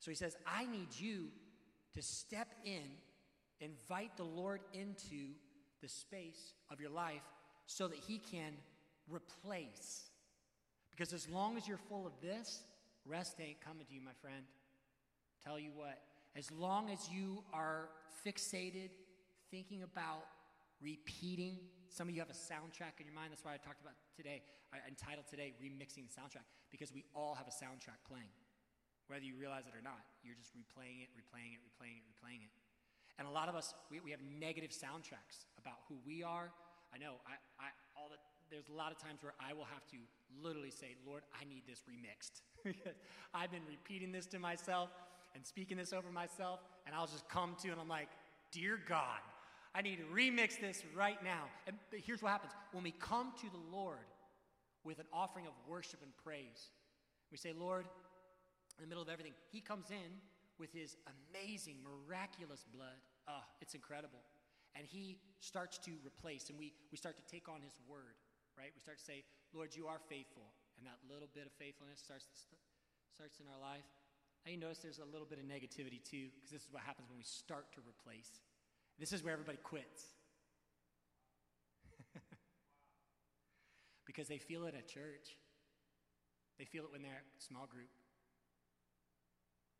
So 0.00 0.10
he 0.10 0.16
says, 0.16 0.36
I 0.46 0.66
need 0.66 0.88
you 0.96 1.28
to 1.94 2.02
step 2.02 2.48
in, 2.64 2.82
invite 3.60 4.16
the 4.16 4.24
Lord 4.24 4.60
into 4.72 5.34
the 5.80 5.88
space 5.88 6.54
of 6.70 6.80
your 6.80 6.90
life 6.90 7.22
so 7.66 7.88
that 7.88 7.98
he 7.98 8.18
can 8.18 8.52
replace. 9.08 10.10
Because 10.90 11.12
as 11.12 11.28
long 11.28 11.56
as 11.56 11.68
you're 11.68 11.78
full 11.88 12.06
of 12.06 12.12
this, 12.20 12.62
rest 13.06 13.36
ain't 13.40 13.60
coming 13.60 13.86
to 13.86 13.94
you, 13.94 14.00
my 14.00 14.16
friend. 14.20 14.44
Tell 15.44 15.58
you 15.58 15.70
what, 15.74 15.98
as 16.36 16.50
long 16.50 16.90
as 16.90 17.08
you 17.08 17.44
are 17.52 17.88
fixated, 18.26 18.90
thinking 19.50 19.82
about 19.82 20.26
repeating, 20.82 21.58
some 21.88 22.08
of 22.08 22.14
you 22.14 22.20
have 22.20 22.30
a 22.30 22.36
soundtrack 22.36 22.98
in 22.98 23.06
your 23.06 23.14
mind. 23.14 23.30
That's 23.30 23.44
why 23.44 23.54
I 23.54 23.60
talked 23.62 23.80
about 23.80 23.94
today, 24.16 24.42
I 24.74 24.78
entitled 24.88 25.26
today 25.30 25.54
Remixing 25.62 26.10
the 26.10 26.14
Soundtrack, 26.14 26.44
because 26.70 26.92
we 26.92 27.04
all 27.14 27.34
have 27.34 27.46
a 27.46 27.54
soundtrack 27.54 28.02
playing. 28.06 28.30
Whether 29.06 29.24
you 29.24 29.40
realize 29.40 29.64
it 29.64 29.72
or 29.72 29.80
not, 29.80 30.04
you're 30.22 30.36
just 30.36 30.52
replaying 30.52 31.00
it, 31.00 31.08
replaying 31.16 31.56
it, 31.56 31.62
replaying 31.64 32.02
it, 32.02 32.06
replaying 32.12 32.44
it. 32.44 32.52
And 33.18 33.26
a 33.26 33.30
lot 33.30 33.48
of 33.48 33.54
us, 33.54 33.74
we, 33.90 34.00
we 34.00 34.10
have 34.10 34.20
negative 34.38 34.70
soundtracks 34.70 35.46
about 35.58 35.76
who 35.88 35.96
we 36.06 36.22
are. 36.22 36.50
I 36.94 36.98
know, 36.98 37.14
I, 37.26 37.34
I, 37.62 37.68
all 37.96 38.08
the, 38.08 38.16
there's 38.50 38.68
a 38.68 38.76
lot 38.76 38.92
of 38.92 38.98
times 38.98 39.22
where 39.22 39.34
I 39.40 39.52
will 39.52 39.66
have 39.66 39.86
to 39.88 39.96
literally 40.42 40.70
say, 40.70 40.96
Lord, 41.06 41.22
I 41.38 41.44
need 41.44 41.62
this 41.66 41.82
remixed. 41.88 42.42
I've 43.34 43.50
been 43.50 43.66
repeating 43.68 44.12
this 44.12 44.26
to 44.26 44.38
myself 44.38 44.90
and 45.34 45.44
speaking 45.44 45.76
this 45.76 45.92
over 45.92 46.10
myself, 46.10 46.60
and 46.86 46.94
I'll 46.94 47.06
just 47.06 47.28
come 47.28 47.56
to 47.62 47.68
and 47.68 47.80
I'm 47.80 47.88
like, 47.88 48.08
Dear 48.50 48.78
God, 48.88 49.20
I 49.74 49.82
need 49.82 49.96
to 49.96 50.04
remix 50.04 50.58
this 50.58 50.82
right 50.96 51.22
now. 51.22 51.44
And 51.66 51.76
here's 51.92 52.22
what 52.22 52.32
happens 52.32 52.52
when 52.72 52.82
we 52.82 52.92
come 52.92 53.32
to 53.40 53.46
the 53.50 53.76
Lord 53.76 53.98
with 54.84 54.98
an 54.98 55.04
offering 55.12 55.46
of 55.46 55.52
worship 55.68 56.00
and 56.02 56.10
praise, 56.24 56.70
we 57.30 57.36
say, 57.36 57.52
Lord, 57.52 57.84
in 58.78 58.84
the 58.84 58.88
middle 58.88 59.02
of 59.02 59.08
everything, 59.08 59.34
He 59.50 59.60
comes 59.60 59.90
in 59.90 60.16
with 60.58 60.72
His 60.72 60.96
amazing, 61.06 61.78
miraculous 61.82 62.64
blood. 62.68 62.98
Oh, 63.26 63.46
it's 63.60 63.74
incredible. 63.74 64.22
And 64.74 64.86
He 64.86 65.18
starts 65.40 65.78
to 65.86 65.92
replace, 66.04 66.50
and 66.50 66.58
we, 66.58 66.74
we 66.90 66.98
start 66.98 67.16
to 67.16 67.26
take 67.30 67.48
on 67.48 67.62
His 67.62 67.74
word, 67.88 68.18
right? 68.58 68.70
We 68.74 68.80
start 68.80 68.98
to 68.98 69.04
say, 69.04 69.24
Lord, 69.54 69.74
you 69.74 69.86
are 69.86 69.98
faithful. 70.08 70.50
And 70.78 70.86
that 70.86 70.98
little 71.10 71.28
bit 71.34 71.46
of 71.46 71.52
faithfulness 71.58 71.98
starts, 71.98 72.26
st- 72.30 72.60
starts 73.10 73.40
in 73.40 73.46
our 73.50 73.58
life. 73.58 73.86
Now 74.46 74.52
you 74.52 74.58
notice 74.58 74.78
there's 74.78 75.02
a 75.02 75.10
little 75.10 75.26
bit 75.26 75.38
of 75.38 75.44
negativity 75.44 75.98
too, 76.02 76.30
because 76.34 76.50
this 76.50 76.62
is 76.62 76.68
what 76.70 76.82
happens 76.82 77.08
when 77.10 77.18
we 77.18 77.24
start 77.26 77.72
to 77.74 77.80
replace. 77.82 78.30
This 78.98 79.12
is 79.12 79.22
where 79.22 79.32
everybody 79.32 79.58
quits. 79.62 80.14
because 84.06 84.28
they 84.28 84.38
feel 84.38 84.64
it 84.66 84.74
at 84.74 84.86
church. 84.88 85.36
They 86.58 86.64
feel 86.64 86.84
it 86.84 86.92
when 86.92 87.02
they're 87.02 87.22
at 87.22 87.26
small 87.38 87.66
group. 87.66 87.90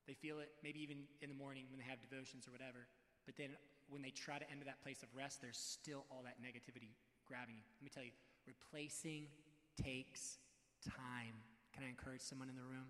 They 0.09 0.17
feel 0.17 0.41
it 0.41 0.49
maybe 0.65 0.81
even 0.81 1.05
in 1.21 1.29
the 1.29 1.37
morning 1.37 1.69
when 1.69 1.77
they 1.77 1.85
have 1.85 2.01
devotions 2.01 2.49
or 2.49 2.53
whatever. 2.57 2.89
But 3.29 3.37
then 3.37 3.53
when 3.93 4.01
they 4.01 4.09
try 4.09 4.41
to 4.41 4.49
enter 4.49 4.65
that 4.65 4.81
place 4.81 5.05
of 5.05 5.13
rest, 5.13 5.45
there's 5.45 5.61
still 5.61 6.09
all 6.09 6.25
that 6.25 6.41
negativity 6.41 6.97
grabbing 7.29 7.61
you. 7.61 7.69
Let 7.77 7.85
me 7.85 7.93
tell 7.93 8.09
you, 8.09 8.17
replacing 8.49 9.29
takes 9.77 10.41
time. 10.81 11.37
Can 11.77 11.85
I 11.85 11.93
encourage 11.93 12.25
someone 12.25 12.49
in 12.49 12.57
the 12.57 12.65
room? 12.65 12.89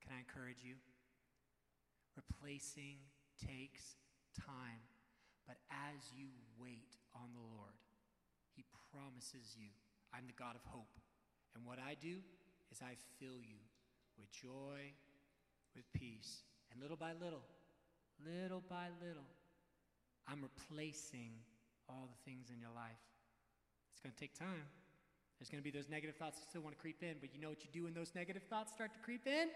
Can 0.00 0.16
I 0.16 0.24
encourage 0.24 0.64
you? 0.64 0.80
Replacing 2.16 2.96
takes 3.36 4.00
time. 4.32 4.80
But 5.44 5.60
as 5.68 6.00
you 6.16 6.32
wait 6.56 6.96
on 7.12 7.28
the 7.36 7.44
Lord, 7.44 7.76
He 8.56 8.64
promises 8.88 9.52
you, 9.52 9.68
I'm 10.16 10.24
the 10.24 10.32
God 10.32 10.56
of 10.56 10.64
hope. 10.64 10.96
And 11.54 11.68
what 11.68 11.76
I 11.76 11.92
do 12.00 12.24
is 12.72 12.80
I 12.80 12.96
fill 13.20 13.36
you 13.36 13.60
with 14.16 14.32
joy, 14.32 14.96
with 15.76 15.86
peace. 15.92 16.42
And 16.72 16.80
little 16.80 16.96
by 16.96 17.12
little, 17.12 17.42
little 18.24 18.62
by 18.68 18.88
little, 19.00 19.28
I'm 20.26 20.42
replacing 20.42 21.32
all 21.88 22.08
the 22.10 22.30
things 22.30 22.48
in 22.52 22.60
your 22.60 22.74
life. 22.74 22.98
It's 23.92 24.00
going 24.00 24.12
to 24.12 24.18
take 24.18 24.36
time. 24.36 24.66
There's 25.38 25.50
going 25.50 25.62
to 25.62 25.64
be 25.64 25.70
those 25.70 25.88
negative 25.88 26.16
thoughts 26.16 26.38
that 26.40 26.48
still 26.48 26.62
want 26.62 26.74
to 26.74 26.80
creep 26.80 27.02
in, 27.02 27.16
but 27.20 27.34
you 27.34 27.40
know 27.40 27.48
what 27.48 27.62
you 27.62 27.70
do 27.72 27.84
when 27.84 27.94
those 27.94 28.12
negative 28.14 28.42
thoughts 28.48 28.72
start 28.72 28.92
to 28.94 29.00
creep 29.00 29.26
in? 29.26 29.48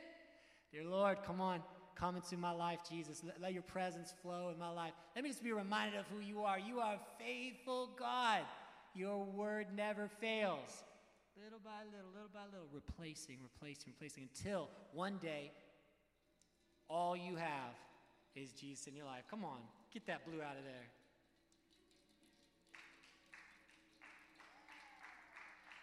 Dear 0.73 0.85
Lord, 0.85 1.19
come 1.25 1.41
on, 1.41 1.63
come 1.97 2.17
into 2.17 2.37
my 2.37 2.53
life, 2.53 2.81
Jesus. 2.89 3.23
Let, 3.25 3.41
let, 3.41 3.53
your 3.53 3.63
presence 3.63 4.15
flow 4.23 4.51
in 4.53 4.59
my 4.59 4.71
life. 4.71 4.93
Let 5.15 5.25
me 5.25 5.31
just 5.31 5.43
be 5.43 5.53
reminded 5.53 5.99
of 5.99 6.07
who 6.07 6.21
you 6.21 6.43
are. 6.43 6.59
You 6.59 6.81
are 6.81 6.99
faithful 7.19 7.91
God. 7.99 8.43
Your 8.95 9.25
word 9.25 9.69
never 9.75 10.09
fails. 10.21 10.85
Little 11.43 11.61
by 11.65 11.85
little, 11.91 12.11
little 12.13 12.31
by 12.33 12.45
little, 12.53 12.69
replacing, 12.73 13.39
replacing, 13.43 13.95
replacing 13.95 14.29
until 14.35 14.69
one 14.93 15.19
day 15.23 15.53
all 16.91 17.17
you 17.17 17.37
have 17.37 17.75
is 18.35 18.51
Jesus 18.53 18.89
in 18.89 18.97
your 18.97 19.07
life. 19.07 19.23
Come 19.31 19.45
on, 19.45 19.59
get 19.95 20.07
that 20.07 20.27
blue 20.27 20.43
out 20.43 20.57
of 20.59 20.65
there. 20.65 20.89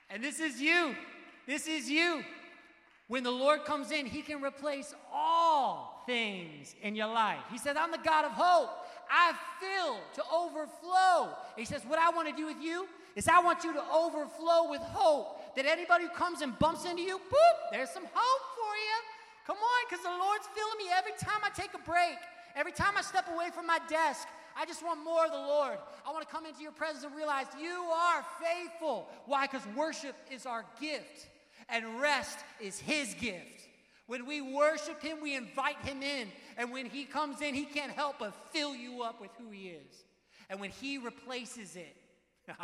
And 0.09 0.23
this 0.23 0.39
is 0.39 0.61
you. 0.61 0.95
This 1.45 1.67
is 1.67 1.89
you. 1.89 2.23
When 3.07 3.23
the 3.23 3.31
Lord 3.31 3.63
comes 3.63 3.91
in, 3.91 4.05
He 4.05 4.21
can 4.21 4.41
replace 4.41 4.93
all 5.13 6.03
things 6.05 6.75
in 6.81 6.95
your 6.95 7.07
life. 7.07 7.39
He 7.51 7.57
says, 7.57 7.77
I'm 7.79 7.91
the 7.91 7.99
God 8.03 8.25
of 8.25 8.31
hope. 8.31 8.69
I 9.09 9.33
fill 9.59 9.97
to 10.15 10.23
overflow. 10.33 11.29
He 11.55 11.65
says, 11.65 11.83
What 11.87 11.99
I 11.99 12.09
want 12.09 12.27
to 12.29 12.35
do 12.35 12.45
with 12.45 12.61
you 12.61 12.87
is 13.15 13.27
I 13.27 13.41
want 13.41 13.63
you 13.63 13.73
to 13.73 13.83
overflow 13.91 14.69
with 14.69 14.81
hope. 14.81 15.55
That 15.55 15.65
anybody 15.65 16.05
who 16.05 16.09
comes 16.09 16.41
and 16.41 16.57
bumps 16.59 16.85
into 16.85 17.01
you, 17.01 17.17
boop, 17.17 17.71
there's 17.71 17.89
some 17.89 18.05
hope 18.13 18.43
for 18.55 18.75
you. 18.75 19.06
Come 19.47 19.57
on, 19.57 19.85
because 19.89 20.03
the 20.03 20.11
Lord's 20.11 20.45
filling 20.53 20.77
me 20.77 20.91
every 20.93 21.13
time 21.17 21.39
I 21.41 21.49
take 21.49 21.73
a 21.73 21.89
break, 21.89 22.17
every 22.53 22.73
time 22.73 22.95
I 22.97 23.01
step 23.01 23.27
away 23.33 23.47
from 23.55 23.65
my 23.65 23.79
desk. 23.87 24.27
I 24.59 24.65
just 24.65 24.83
want 24.83 25.03
more 25.05 25.23
of 25.23 25.31
the 25.31 25.37
Lord. 25.37 25.77
I 26.05 26.11
want 26.11 26.27
to 26.27 26.33
come 26.33 26.45
into 26.45 26.63
your 26.63 26.71
presence 26.71 27.05
and 27.05 27.15
realize 27.15 27.45
you 27.61 27.69
are 27.69 28.25
faithful. 28.41 29.07
Why? 29.25 29.45
Because 29.45 29.61
worship 29.75 30.15
is 30.31 30.45
our 30.45 30.65
gift 30.81 31.27
and 31.69 32.01
rest 32.01 32.39
is 32.59 32.79
His 32.79 33.13
gift. 33.13 33.67
When 34.07 34.25
we 34.25 34.41
worship 34.41 35.01
Him, 35.01 35.19
we 35.21 35.35
invite 35.35 35.77
Him 35.83 36.01
in. 36.01 36.27
And 36.57 36.71
when 36.71 36.87
He 36.87 37.05
comes 37.05 37.41
in, 37.41 37.53
He 37.53 37.65
can't 37.65 37.91
help 37.91 38.15
but 38.19 38.33
fill 38.51 38.75
you 38.75 39.03
up 39.03 39.21
with 39.21 39.31
who 39.37 39.51
He 39.51 39.67
is. 39.67 40.03
And 40.49 40.59
when 40.59 40.71
He 40.71 40.97
replaces 40.97 41.75
it, 41.75 41.95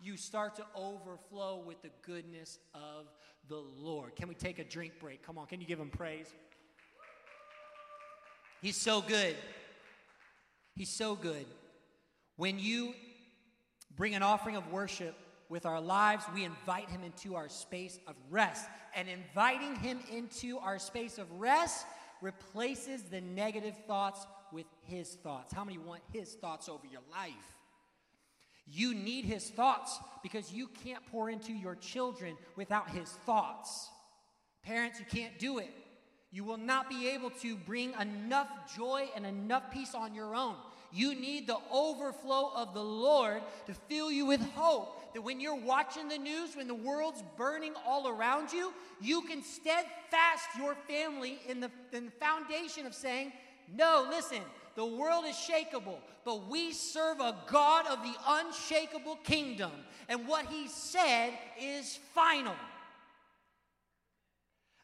you 0.00 0.16
start 0.16 0.56
to 0.56 0.64
overflow 0.74 1.62
with 1.66 1.82
the 1.82 1.90
goodness 2.02 2.58
of 2.74 3.06
the 3.48 3.62
Lord. 3.78 4.16
Can 4.16 4.28
we 4.28 4.34
take 4.34 4.58
a 4.58 4.64
drink 4.64 4.94
break? 5.00 5.24
Come 5.24 5.38
on, 5.38 5.46
can 5.46 5.60
you 5.60 5.66
give 5.66 5.80
Him 5.80 5.90
praise? 5.90 6.26
He's 8.60 8.76
so 8.76 9.00
good. 9.00 9.36
He's 10.74 10.90
so 10.90 11.14
good. 11.14 11.46
When 12.36 12.58
you 12.58 12.94
bring 13.96 14.14
an 14.14 14.22
offering 14.22 14.56
of 14.56 14.70
worship 14.70 15.14
with 15.48 15.64
our 15.64 15.80
lives, 15.80 16.24
we 16.34 16.44
invite 16.44 16.88
him 16.90 17.02
into 17.02 17.34
our 17.34 17.48
space 17.48 17.98
of 18.06 18.14
rest. 18.30 18.66
And 18.94 19.08
inviting 19.08 19.76
him 19.76 20.00
into 20.12 20.58
our 20.58 20.78
space 20.78 21.18
of 21.18 21.30
rest 21.38 21.86
replaces 22.20 23.02
the 23.02 23.20
negative 23.20 23.74
thoughts 23.86 24.26
with 24.52 24.66
his 24.82 25.14
thoughts. 25.14 25.54
How 25.54 25.64
many 25.64 25.78
want 25.78 26.02
his 26.12 26.34
thoughts 26.34 26.68
over 26.68 26.86
your 26.90 27.02
life? 27.10 27.32
You 28.66 28.94
need 28.94 29.24
his 29.24 29.48
thoughts 29.48 29.98
because 30.22 30.52
you 30.52 30.68
can't 30.84 31.04
pour 31.06 31.30
into 31.30 31.52
your 31.52 31.76
children 31.76 32.36
without 32.56 32.90
his 32.90 33.08
thoughts. 33.24 33.88
Parents, 34.64 34.98
you 34.98 35.06
can't 35.08 35.38
do 35.38 35.58
it. 35.58 35.70
You 36.32 36.44
will 36.44 36.56
not 36.56 36.90
be 36.90 37.08
able 37.10 37.30
to 37.30 37.56
bring 37.56 37.94
enough 38.00 38.48
joy 38.76 39.08
and 39.14 39.24
enough 39.24 39.70
peace 39.72 39.94
on 39.94 40.14
your 40.14 40.34
own. 40.34 40.56
You 40.92 41.14
need 41.14 41.46
the 41.46 41.58
overflow 41.70 42.50
of 42.54 42.74
the 42.74 42.82
Lord 42.82 43.42
to 43.66 43.74
fill 43.74 44.10
you 44.10 44.26
with 44.26 44.40
hope. 44.52 45.14
That 45.14 45.22
when 45.22 45.40
you're 45.40 45.54
watching 45.54 46.08
the 46.08 46.18
news, 46.18 46.56
when 46.56 46.66
the 46.66 46.74
world's 46.74 47.22
burning 47.36 47.74
all 47.86 48.08
around 48.08 48.52
you, 48.52 48.72
you 49.00 49.22
can 49.22 49.42
steadfast 49.42 50.48
your 50.58 50.74
family 50.88 51.38
in 51.48 51.60
the, 51.60 51.70
in 51.92 52.06
the 52.06 52.10
foundation 52.12 52.86
of 52.86 52.94
saying, 52.94 53.32
No, 53.74 54.06
listen, 54.10 54.42
the 54.76 54.86
world 54.86 55.24
is 55.26 55.34
shakable, 55.34 55.96
but 56.24 56.48
we 56.48 56.72
serve 56.72 57.18
a 57.18 57.34
God 57.46 57.86
of 57.86 58.02
the 58.02 58.14
unshakable 58.28 59.16
kingdom. 59.16 59.72
And 60.08 60.28
what 60.28 60.46
he 60.46 60.68
said 60.68 61.32
is 61.60 61.98
final. 62.14 62.54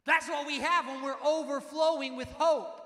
That's 0.06 0.28
what 0.28 0.46
we 0.46 0.60
have 0.60 0.86
when 0.86 1.02
we're 1.02 1.22
overflowing 1.24 2.16
with 2.16 2.28
hope 2.32 2.80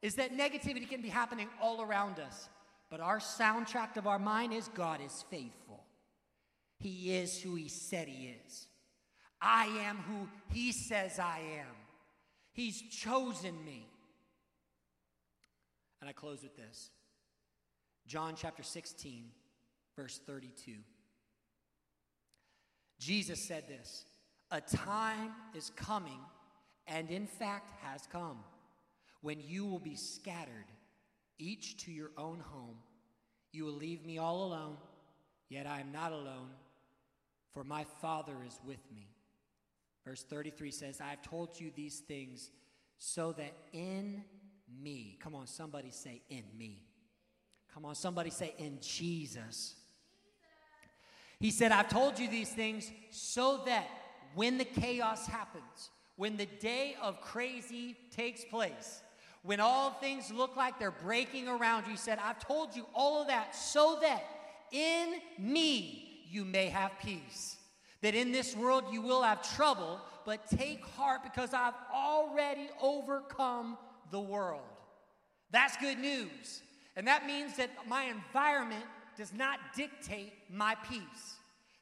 is 0.00 0.14
that 0.14 0.36
negativity 0.36 0.88
can 0.88 1.02
be 1.02 1.08
happening 1.08 1.48
all 1.60 1.82
around 1.82 2.18
us. 2.18 2.48
But 2.88 3.00
our 3.00 3.18
soundtrack 3.18 3.96
of 3.96 4.06
our 4.06 4.18
mind 4.18 4.52
is 4.52 4.68
God 4.68 5.00
is 5.04 5.24
faithful. 5.30 5.84
He 6.78 7.14
is 7.14 7.40
who 7.40 7.54
He 7.54 7.68
said 7.68 8.08
He 8.08 8.34
is. 8.46 8.66
I 9.40 9.66
am 9.84 9.98
who 9.98 10.28
He 10.52 10.72
says 10.72 11.18
I 11.18 11.40
am. 11.58 11.74
He's 12.52 12.82
chosen 12.82 13.64
me. 13.64 13.86
And 16.02 16.08
I 16.10 16.12
close 16.12 16.42
with 16.42 16.56
this 16.56 16.90
John 18.08 18.34
chapter 18.36 18.64
16, 18.64 19.26
verse 19.96 20.20
32. 20.26 20.72
Jesus 22.98 23.40
said 23.40 23.68
this 23.68 24.04
A 24.50 24.60
time 24.60 25.30
is 25.54 25.70
coming, 25.76 26.18
and 26.88 27.08
in 27.08 27.28
fact 27.28 27.70
has 27.82 28.02
come 28.10 28.38
when 29.20 29.40
you 29.40 29.64
will 29.64 29.78
be 29.78 29.94
scattered, 29.94 30.66
each 31.38 31.76
to 31.84 31.92
your 31.92 32.10
own 32.18 32.40
home. 32.40 32.78
You 33.52 33.64
will 33.64 33.72
leave 33.72 34.04
me 34.04 34.18
all 34.18 34.44
alone, 34.44 34.78
yet 35.48 35.68
I 35.68 35.78
am 35.78 35.92
not 35.92 36.10
alone, 36.10 36.50
for 37.54 37.62
my 37.62 37.84
Father 38.00 38.34
is 38.44 38.58
with 38.66 38.80
me. 38.92 39.06
Verse 40.04 40.24
33 40.24 40.72
says, 40.72 41.00
I 41.00 41.10
have 41.10 41.22
told 41.22 41.60
you 41.60 41.70
these 41.76 42.00
things 42.00 42.50
so 42.98 43.30
that 43.34 43.52
in 43.72 44.24
me, 44.82 45.18
come 45.22 45.34
on, 45.34 45.46
somebody 45.46 45.90
say, 45.90 46.22
in 46.28 46.44
me. 46.56 46.82
Come 47.74 47.84
on, 47.84 47.94
somebody 47.94 48.30
say, 48.30 48.54
in 48.58 48.78
Jesus. 48.80 49.74
He 51.40 51.50
said, 51.50 51.72
I've 51.72 51.88
told 51.88 52.18
you 52.18 52.28
these 52.28 52.50
things 52.50 52.90
so 53.10 53.62
that 53.66 53.86
when 54.34 54.58
the 54.58 54.64
chaos 54.64 55.26
happens, 55.26 55.90
when 56.16 56.36
the 56.36 56.46
day 56.46 56.94
of 57.02 57.20
crazy 57.20 57.96
takes 58.14 58.44
place, 58.44 59.02
when 59.42 59.58
all 59.58 59.90
things 59.90 60.30
look 60.30 60.56
like 60.56 60.78
they're 60.78 60.92
breaking 60.92 61.48
around 61.48 61.86
you, 61.86 61.92
he 61.92 61.96
said, 61.96 62.18
I've 62.22 62.38
told 62.38 62.76
you 62.76 62.86
all 62.94 63.20
of 63.20 63.28
that 63.28 63.56
so 63.56 63.98
that 64.02 64.22
in 64.70 65.14
me 65.38 66.26
you 66.30 66.44
may 66.44 66.68
have 66.68 66.92
peace. 67.02 67.56
That 68.02 68.14
in 68.14 68.30
this 68.32 68.56
world 68.56 68.84
you 68.92 69.02
will 69.02 69.22
have 69.22 69.42
trouble, 69.56 70.00
but 70.24 70.48
take 70.48 70.84
heart 70.96 71.22
because 71.24 71.52
I've 71.52 71.74
already 71.92 72.68
overcome 72.80 73.78
the 74.12 74.20
world. 74.20 74.60
That's 75.50 75.76
good 75.78 75.98
news. 75.98 76.62
And 76.94 77.06
that 77.08 77.26
means 77.26 77.56
that 77.56 77.70
my 77.88 78.04
environment 78.04 78.84
does 79.16 79.32
not 79.32 79.58
dictate 79.74 80.32
my 80.50 80.76
peace. 80.88 81.36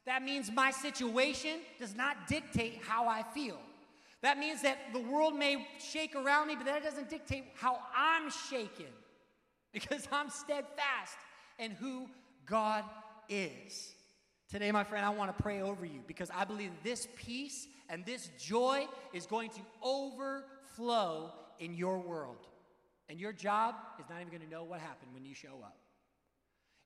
That 0.05 0.23
means 0.23 0.51
my 0.51 0.71
situation 0.71 1.59
does 1.79 1.95
not 1.95 2.27
dictate 2.27 2.81
how 2.81 3.07
I 3.07 3.23
feel. 3.33 3.59
That 4.21 4.37
means 4.37 4.61
that 4.61 4.77
the 4.93 4.99
world 4.99 5.35
may 5.35 5.67
shake 5.79 6.15
around 6.15 6.47
me, 6.47 6.55
but 6.55 6.65
that 6.65 6.83
doesn't 6.83 7.09
dictate 7.09 7.45
how 7.55 7.79
I'm 7.95 8.29
shaken 8.49 8.91
because 9.73 10.07
I'm 10.11 10.29
steadfast 10.29 11.17
in 11.59 11.71
who 11.71 12.07
God 12.45 12.83
is. 13.29 13.93
Today, 14.49 14.71
my 14.71 14.83
friend, 14.83 15.05
I 15.05 15.09
want 15.09 15.35
to 15.35 15.43
pray 15.43 15.61
over 15.61 15.85
you 15.85 16.01
because 16.07 16.29
I 16.29 16.43
believe 16.43 16.71
this 16.83 17.07
peace 17.15 17.67
and 17.89 18.05
this 18.05 18.29
joy 18.39 18.87
is 19.13 19.25
going 19.25 19.49
to 19.51 19.61
overflow 19.81 21.31
in 21.61 21.73
your 21.73 21.99
world. 21.99 22.47
And 23.07 23.19
your 23.19 23.31
job 23.31 23.75
is 23.99 24.05
not 24.09 24.19
even 24.19 24.29
going 24.29 24.41
to 24.41 24.49
know 24.49 24.63
what 24.63 24.79
happened 24.79 25.13
when 25.13 25.23
you 25.23 25.33
show 25.33 25.59
up. 25.63 25.77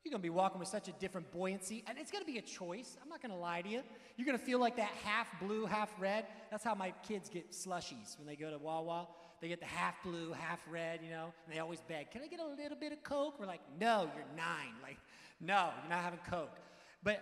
You're 0.03 0.11
going 0.11 0.21
to 0.21 0.23
be 0.23 0.29
walking 0.29 0.59
with 0.59 0.67
such 0.67 0.87
a 0.87 0.91
different 0.93 1.31
buoyancy, 1.31 1.83
and 1.87 1.97
it's 1.97 2.11
going 2.11 2.23
to 2.23 2.31
be 2.31 2.37
a 2.37 2.41
choice. 2.41 2.95
I'm 3.01 3.09
not 3.09 3.23
going 3.23 3.31
to 3.31 3.37
lie 3.37 3.63
to 3.63 3.69
you. 3.69 3.81
You're 4.17 4.27
going 4.27 4.37
to 4.37 4.43
feel 4.43 4.59
like 4.59 4.75
that 4.75 4.91
half 5.03 5.27
blue, 5.39 5.65
half 5.65 5.91
red. 5.99 6.25
That's 6.51 6.63
how 6.63 6.75
my 6.75 6.93
kids 7.07 7.27
get 7.27 7.51
slushies 7.51 8.15
when 8.19 8.27
they 8.27 8.35
go 8.35 8.51
to 8.51 8.59
Wawa. 8.59 9.07
They 9.41 9.47
get 9.47 9.59
the 9.59 9.65
half 9.65 9.95
blue, 10.03 10.31
half 10.31 10.59
red, 10.69 10.99
you 11.03 11.09
know, 11.09 11.33
and 11.45 11.55
they 11.55 11.59
always 11.59 11.81
beg, 11.81 12.11
Can 12.11 12.21
I 12.21 12.27
get 12.27 12.39
a 12.39 12.45
little 12.45 12.77
bit 12.79 12.91
of 12.91 13.03
Coke? 13.03 13.39
We're 13.39 13.47
like, 13.47 13.61
No, 13.79 14.09
you're 14.15 14.25
nine. 14.37 14.73
Like, 14.83 14.97
no, 15.41 15.69
you're 15.81 15.89
not 15.89 16.03
having 16.03 16.19
Coke. 16.29 16.55
But 17.01 17.21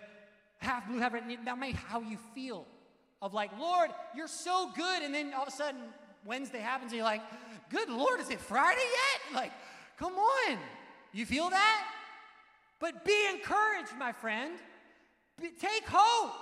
half 0.58 0.86
blue, 0.86 0.98
half 0.98 1.14
red, 1.14 1.24
that 1.46 1.58
may 1.58 1.72
how 1.72 2.00
you 2.00 2.18
feel 2.34 2.66
of 3.22 3.32
like, 3.32 3.50
Lord, 3.58 3.90
you're 4.14 4.28
so 4.28 4.70
good. 4.76 5.02
And 5.02 5.14
then 5.14 5.32
all 5.34 5.42
of 5.42 5.48
a 5.48 5.52
sudden, 5.52 5.80
Wednesday 6.24 6.60
happens, 6.60 6.92
and 6.92 6.96
you're 6.96 7.04
like, 7.04 7.22
Good 7.70 7.88
Lord, 7.88 8.20
is 8.20 8.30
it 8.30 8.40
Friday 8.40 8.80
yet? 8.80 9.34
Like, 9.34 9.52
come 9.98 10.14
on. 10.14 10.58
You 11.12 11.26
feel 11.26 11.50
that? 11.50 11.86
But 12.80 13.04
be 13.04 13.26
encouraged, 13.32 13.96
my 13.98 14.12
friend. 14.12 14.52
Be, 15.40 15.48
take 15.48 15.84
hope. 15.86 16.32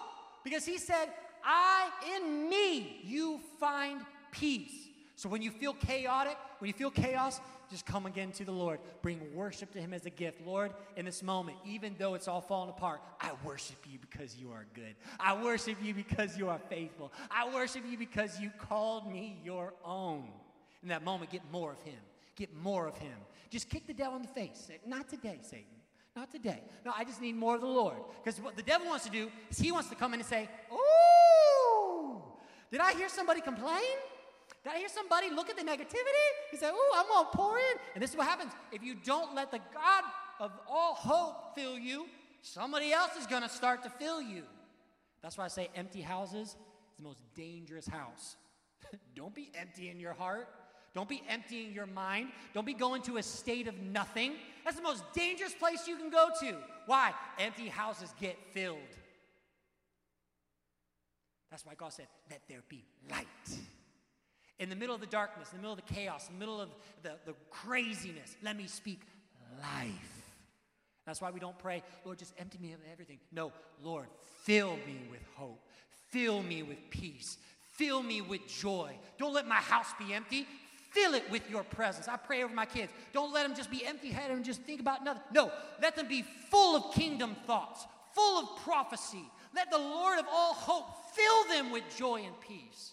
Because 0.44 0.64
he 0.64 0.78
said, 0.78 1.06
I, 1.44 1.88
in 2.16 2.48
me, 2.48 3.00
you 3.04 3.40
find 3.58 4.00
peace. 4.30 4.88
So 5.22 5.28
when 5.28 5.40
you 5.40 5.52
feel 5.52 5.74
chaotic, 5.74 6.36
when 6.58 6.66
you 6.66 6.72
feel 6.72 6.90
chaos, 6.90 7.40
just 7.70 7.86
come 7.86 8.06
again 8.06 8.32
to 8.32 8.44
the 8.44 8.50
Lord. 8.50 8.80
Bring 9.02 9.20
worship 9.36 9.70
to 9.74 9.78
Him 9.78 9.94
as 9.94 10.04
a 10.04 10.10
gift. 10.10 10.44
Lord, 10.44 10.72
in 10.96 11.04
this 11.04 11.22
moment, 11.22 11.58
even 11.64 11.94
though 11.96 12.14
it's 12.14 12.26
all 12.26 12.40
falling 12.40 12.70
apart, 12.70 13.00
I 13.20 13.30
worship 13.44 13.76
you 13.88 14.00
because 14.00 14.36
you 14.36 14.50
are 14.50 14.66
good. 14.74 14.96
I 15.20 15.40
worship 15.40 15.76
you 15.80 15.94
because 15.94 16.36
you 16.36 16.48
are 16.48 16.58
faithful. 16.68 17.12
I 17.30 17.48
worship 17.54 17.84
you 17.88 17.96
because 17.96 18.40
you 18.40 18.50
called 18.58 19.12
me 19.12 19.38
your 19.44 19.74
own. 19.84 20.24
In 20.82 20.88
that 20.88 21.04
moment, 21.04 21.30
get 21.30 21.42
more 21.52 21.70
of 21.70 21.80
Him. 21.82 22.00
Get 22.34 22.52
more 22.56 22.88
of 22.88 22.98
Him. 22.98 23.14
Just 23.48 23.70
kick 23.70 23.86
the 23.86 23.94
devil 23.94 24.16
in 24.16 24.22
the 24.22 24.28
face. 24.28 24.64
Say, 24.66 24.80
Not 24.84 25.08
today, 25.08 25.38
Satan. 25.42 25.66
Not 26.16 26.32
today. 26.32 26.64
No, 26.84 26.92
I 26.98 27.04
just 27.04 27.20
need 27.20 27.36
more 27.36 27.54
of 27.54 27.60
the 27.60 27.68
Lord. 27.68 27.98
Because 28.24 28.40
what 28.40 28.56
the 28.56 28.62
devil 28.64 28.88
wants 28.88 29.04
to 29.04 29.10
do 29.12 29.30
is 29.52 29.58
he 29.60 29.70
wants 29.70 29.88
to 29.90 29.94
come 29.94 30.14
in 30.14 30.20
and 30.20 30.28
say, 30.28 30.48
Ooh, 30.72 32.20
did 32.72 32.80
I 32.80 32.92
hear 32.94 33.08
somebody 33.08 33.40
complain? 33.40 33.84
Did 34.64 34.74
I 34.74 34.78
hear 34.78 34.88
somebody 34.88 35.30
look 35.30 35.50
at 35.50 35.56
the 35.56 35.62
negativity? 35.62 36.28
He 36.50 36.56
said, 36.56 36.70
Ooh, 36.70 36.96
I'm 36.96 37.06
to 37.08 37.36
pour 37.36 37.58
in. 37.58 37.76
And 37.94 38.02
this 38.02 38.10
is 38.10 38.16
what 38.16 38.28
happens. 38.28 38.52
If 38.70 38.82
you 38.82 38.94
don't 38.94 39.34
let 39.34 39.50
the 39.50 39.58
God 39.58 40.04
of 40.38 40.52
all 40.68 40.94
hope 40.94 41.54
fill 41.54 41.78
you, 41.78 42.06
somebody 42.42 42.92
else 42.92 43.16
is 43.18 43.26
to 43.42 43.48
start 43.48 43.82
to 43.82 43.90
fill 43.90 44.22
you. 44.22 44.44
That's 45.22 45.36
why 45.36 45.44
I 45.44 45.48
say 45.48 45.68
empty 45.74 46.00
houses 46.00 46.48
is 46.48 46.56
the 46.96 47.02
most 47.02 47.22
dangerous 47.34 47.86
house. 47.86 48.36
don't 49.16 49.34
be 49.34 49.50
empty 49.54 49.90
in 49.90 49.98
your 49.98 50.12
heart. 50.12 50.48
Don't 50.94 51.08
be 51.08 51.22
emptying 51.28 51.72
your 51.72 51.86
mind. 51.86 52.28
Don't 52.52 52.66
be 52.66 52.74
going 52.74 53.02
to 53.02 53.16
a 53.16 53.22
state 53.22 53.66
of 53.66 53.78
nothing. 53.78 54.34
That's 54.64 54.76
the 54.76 54.82
most 54.82 55.04
dangerous 55.14 55.54
place 55.54 55.88
you 55.88 55.96
can 55.96 56.10
go 56.10 56.28
to. 56.40 56.56
Why? 56.86 57.12
Empty 57.38 57.68
houses 57.68 58.12
get 58.20 58.36
filled. 58.52 58.78
That's 61.50 61.64
why 61.64 61.74
God 61.76 61.92
said, 61.92 62.08
Let 62.30 62.42
there 62.48 62.62
be 62.68 62.84
light. 63.10 63.26
In 64.58 64.68
the 64.68 64.76
middle 64.76 64.94
of 64.94 65.00
the 65.00 65.06
darkness, 65.06 65.50
in 65.50 65.58
the 65.58 65.62
middle 65.62 65.72
of 65.72 65.84
the 65.84 65.94
chaos, 65.94 66.28
in 66.28 66.34
the 66.34 66.38
middle 66.38 66.60
of 66.60 66.68
the, 67.02 67.12
the 67.26 67.34
craziness, 67.50 68.36
let 68.42 68.56
me 68.56 68.66
speak 68.66 69.00
life. 69.60 70.22
That's 71.06 71.20
why 71.20 71.30
we 71.30 71.40
don't 71.40 71.58
pray, 71.58 71.82
Lord, 72.04 72.18
just 72.18 72.32
empty 72.38 72.58
me 72.58 72.72
of 72.72 72.78
everything. 72.92 73.18
No, 73.32 73.52
Lord, 73.82 74.06
fill 74.44 74.76
me 74.86 75.00
with 75.10 75.22
hope. 75.34 75.60
Fill 76.10 76.42
me 76.42 76.62
with 76.62 76.78
peace. 76.90 77.38
fill 77.72 78.02
me 78.02 78.20
with 78.20 78.46
joy. 78.46 78.94
Don't 79.18 79.32
let 79.32 79.48
my 79.48 79.56
house 79.56 79.88
be 79.98 80.12
empty. 80.12 80.46
Fill 80.90 81.14
it 81.14 81.24
with 81.30 81.48
your 81.50 81.64
presence. 81.64 82.06
I 82.06 82.18
pray 82.18 82.44
over 82.44 82.54
my 82.54 82.66
kids. 82.66 82.92
Don't 83.14 83.32
let 83.32 83.44
them 83.44 83.56
just 83.56 83.70
be 83.70 83.84
empty 83.84 84.10
headed 84.10 84.36
and 84.36 84.44
just 84.44 84.60
think 84.62 84.78
about 84.78 85.02
nothing. 85.02 85.22
No, 85.32 85.50
let 85.80 85.96
them 85.96 86.06
be 86.06 86.22
full 86.50 86.76
of 86.76 86.94
kingdom 86.94 87.34
thoughts, 87.46 87.86
full 88.14 88.38
of 88.40 88.58
prophecy. 88.62 89.24
Let 89.54 89.70
the 89.70 89.78
Lord 89.78 90.18
of 90.18 90.26
all 90.30 90.52
hope 90.52 90.86
fill 91.14 91.56
them 91.56 91.72
with 91.72 91.82
joy 91.96 92.22
and 92.26 92.38
peace. 92.40 92.92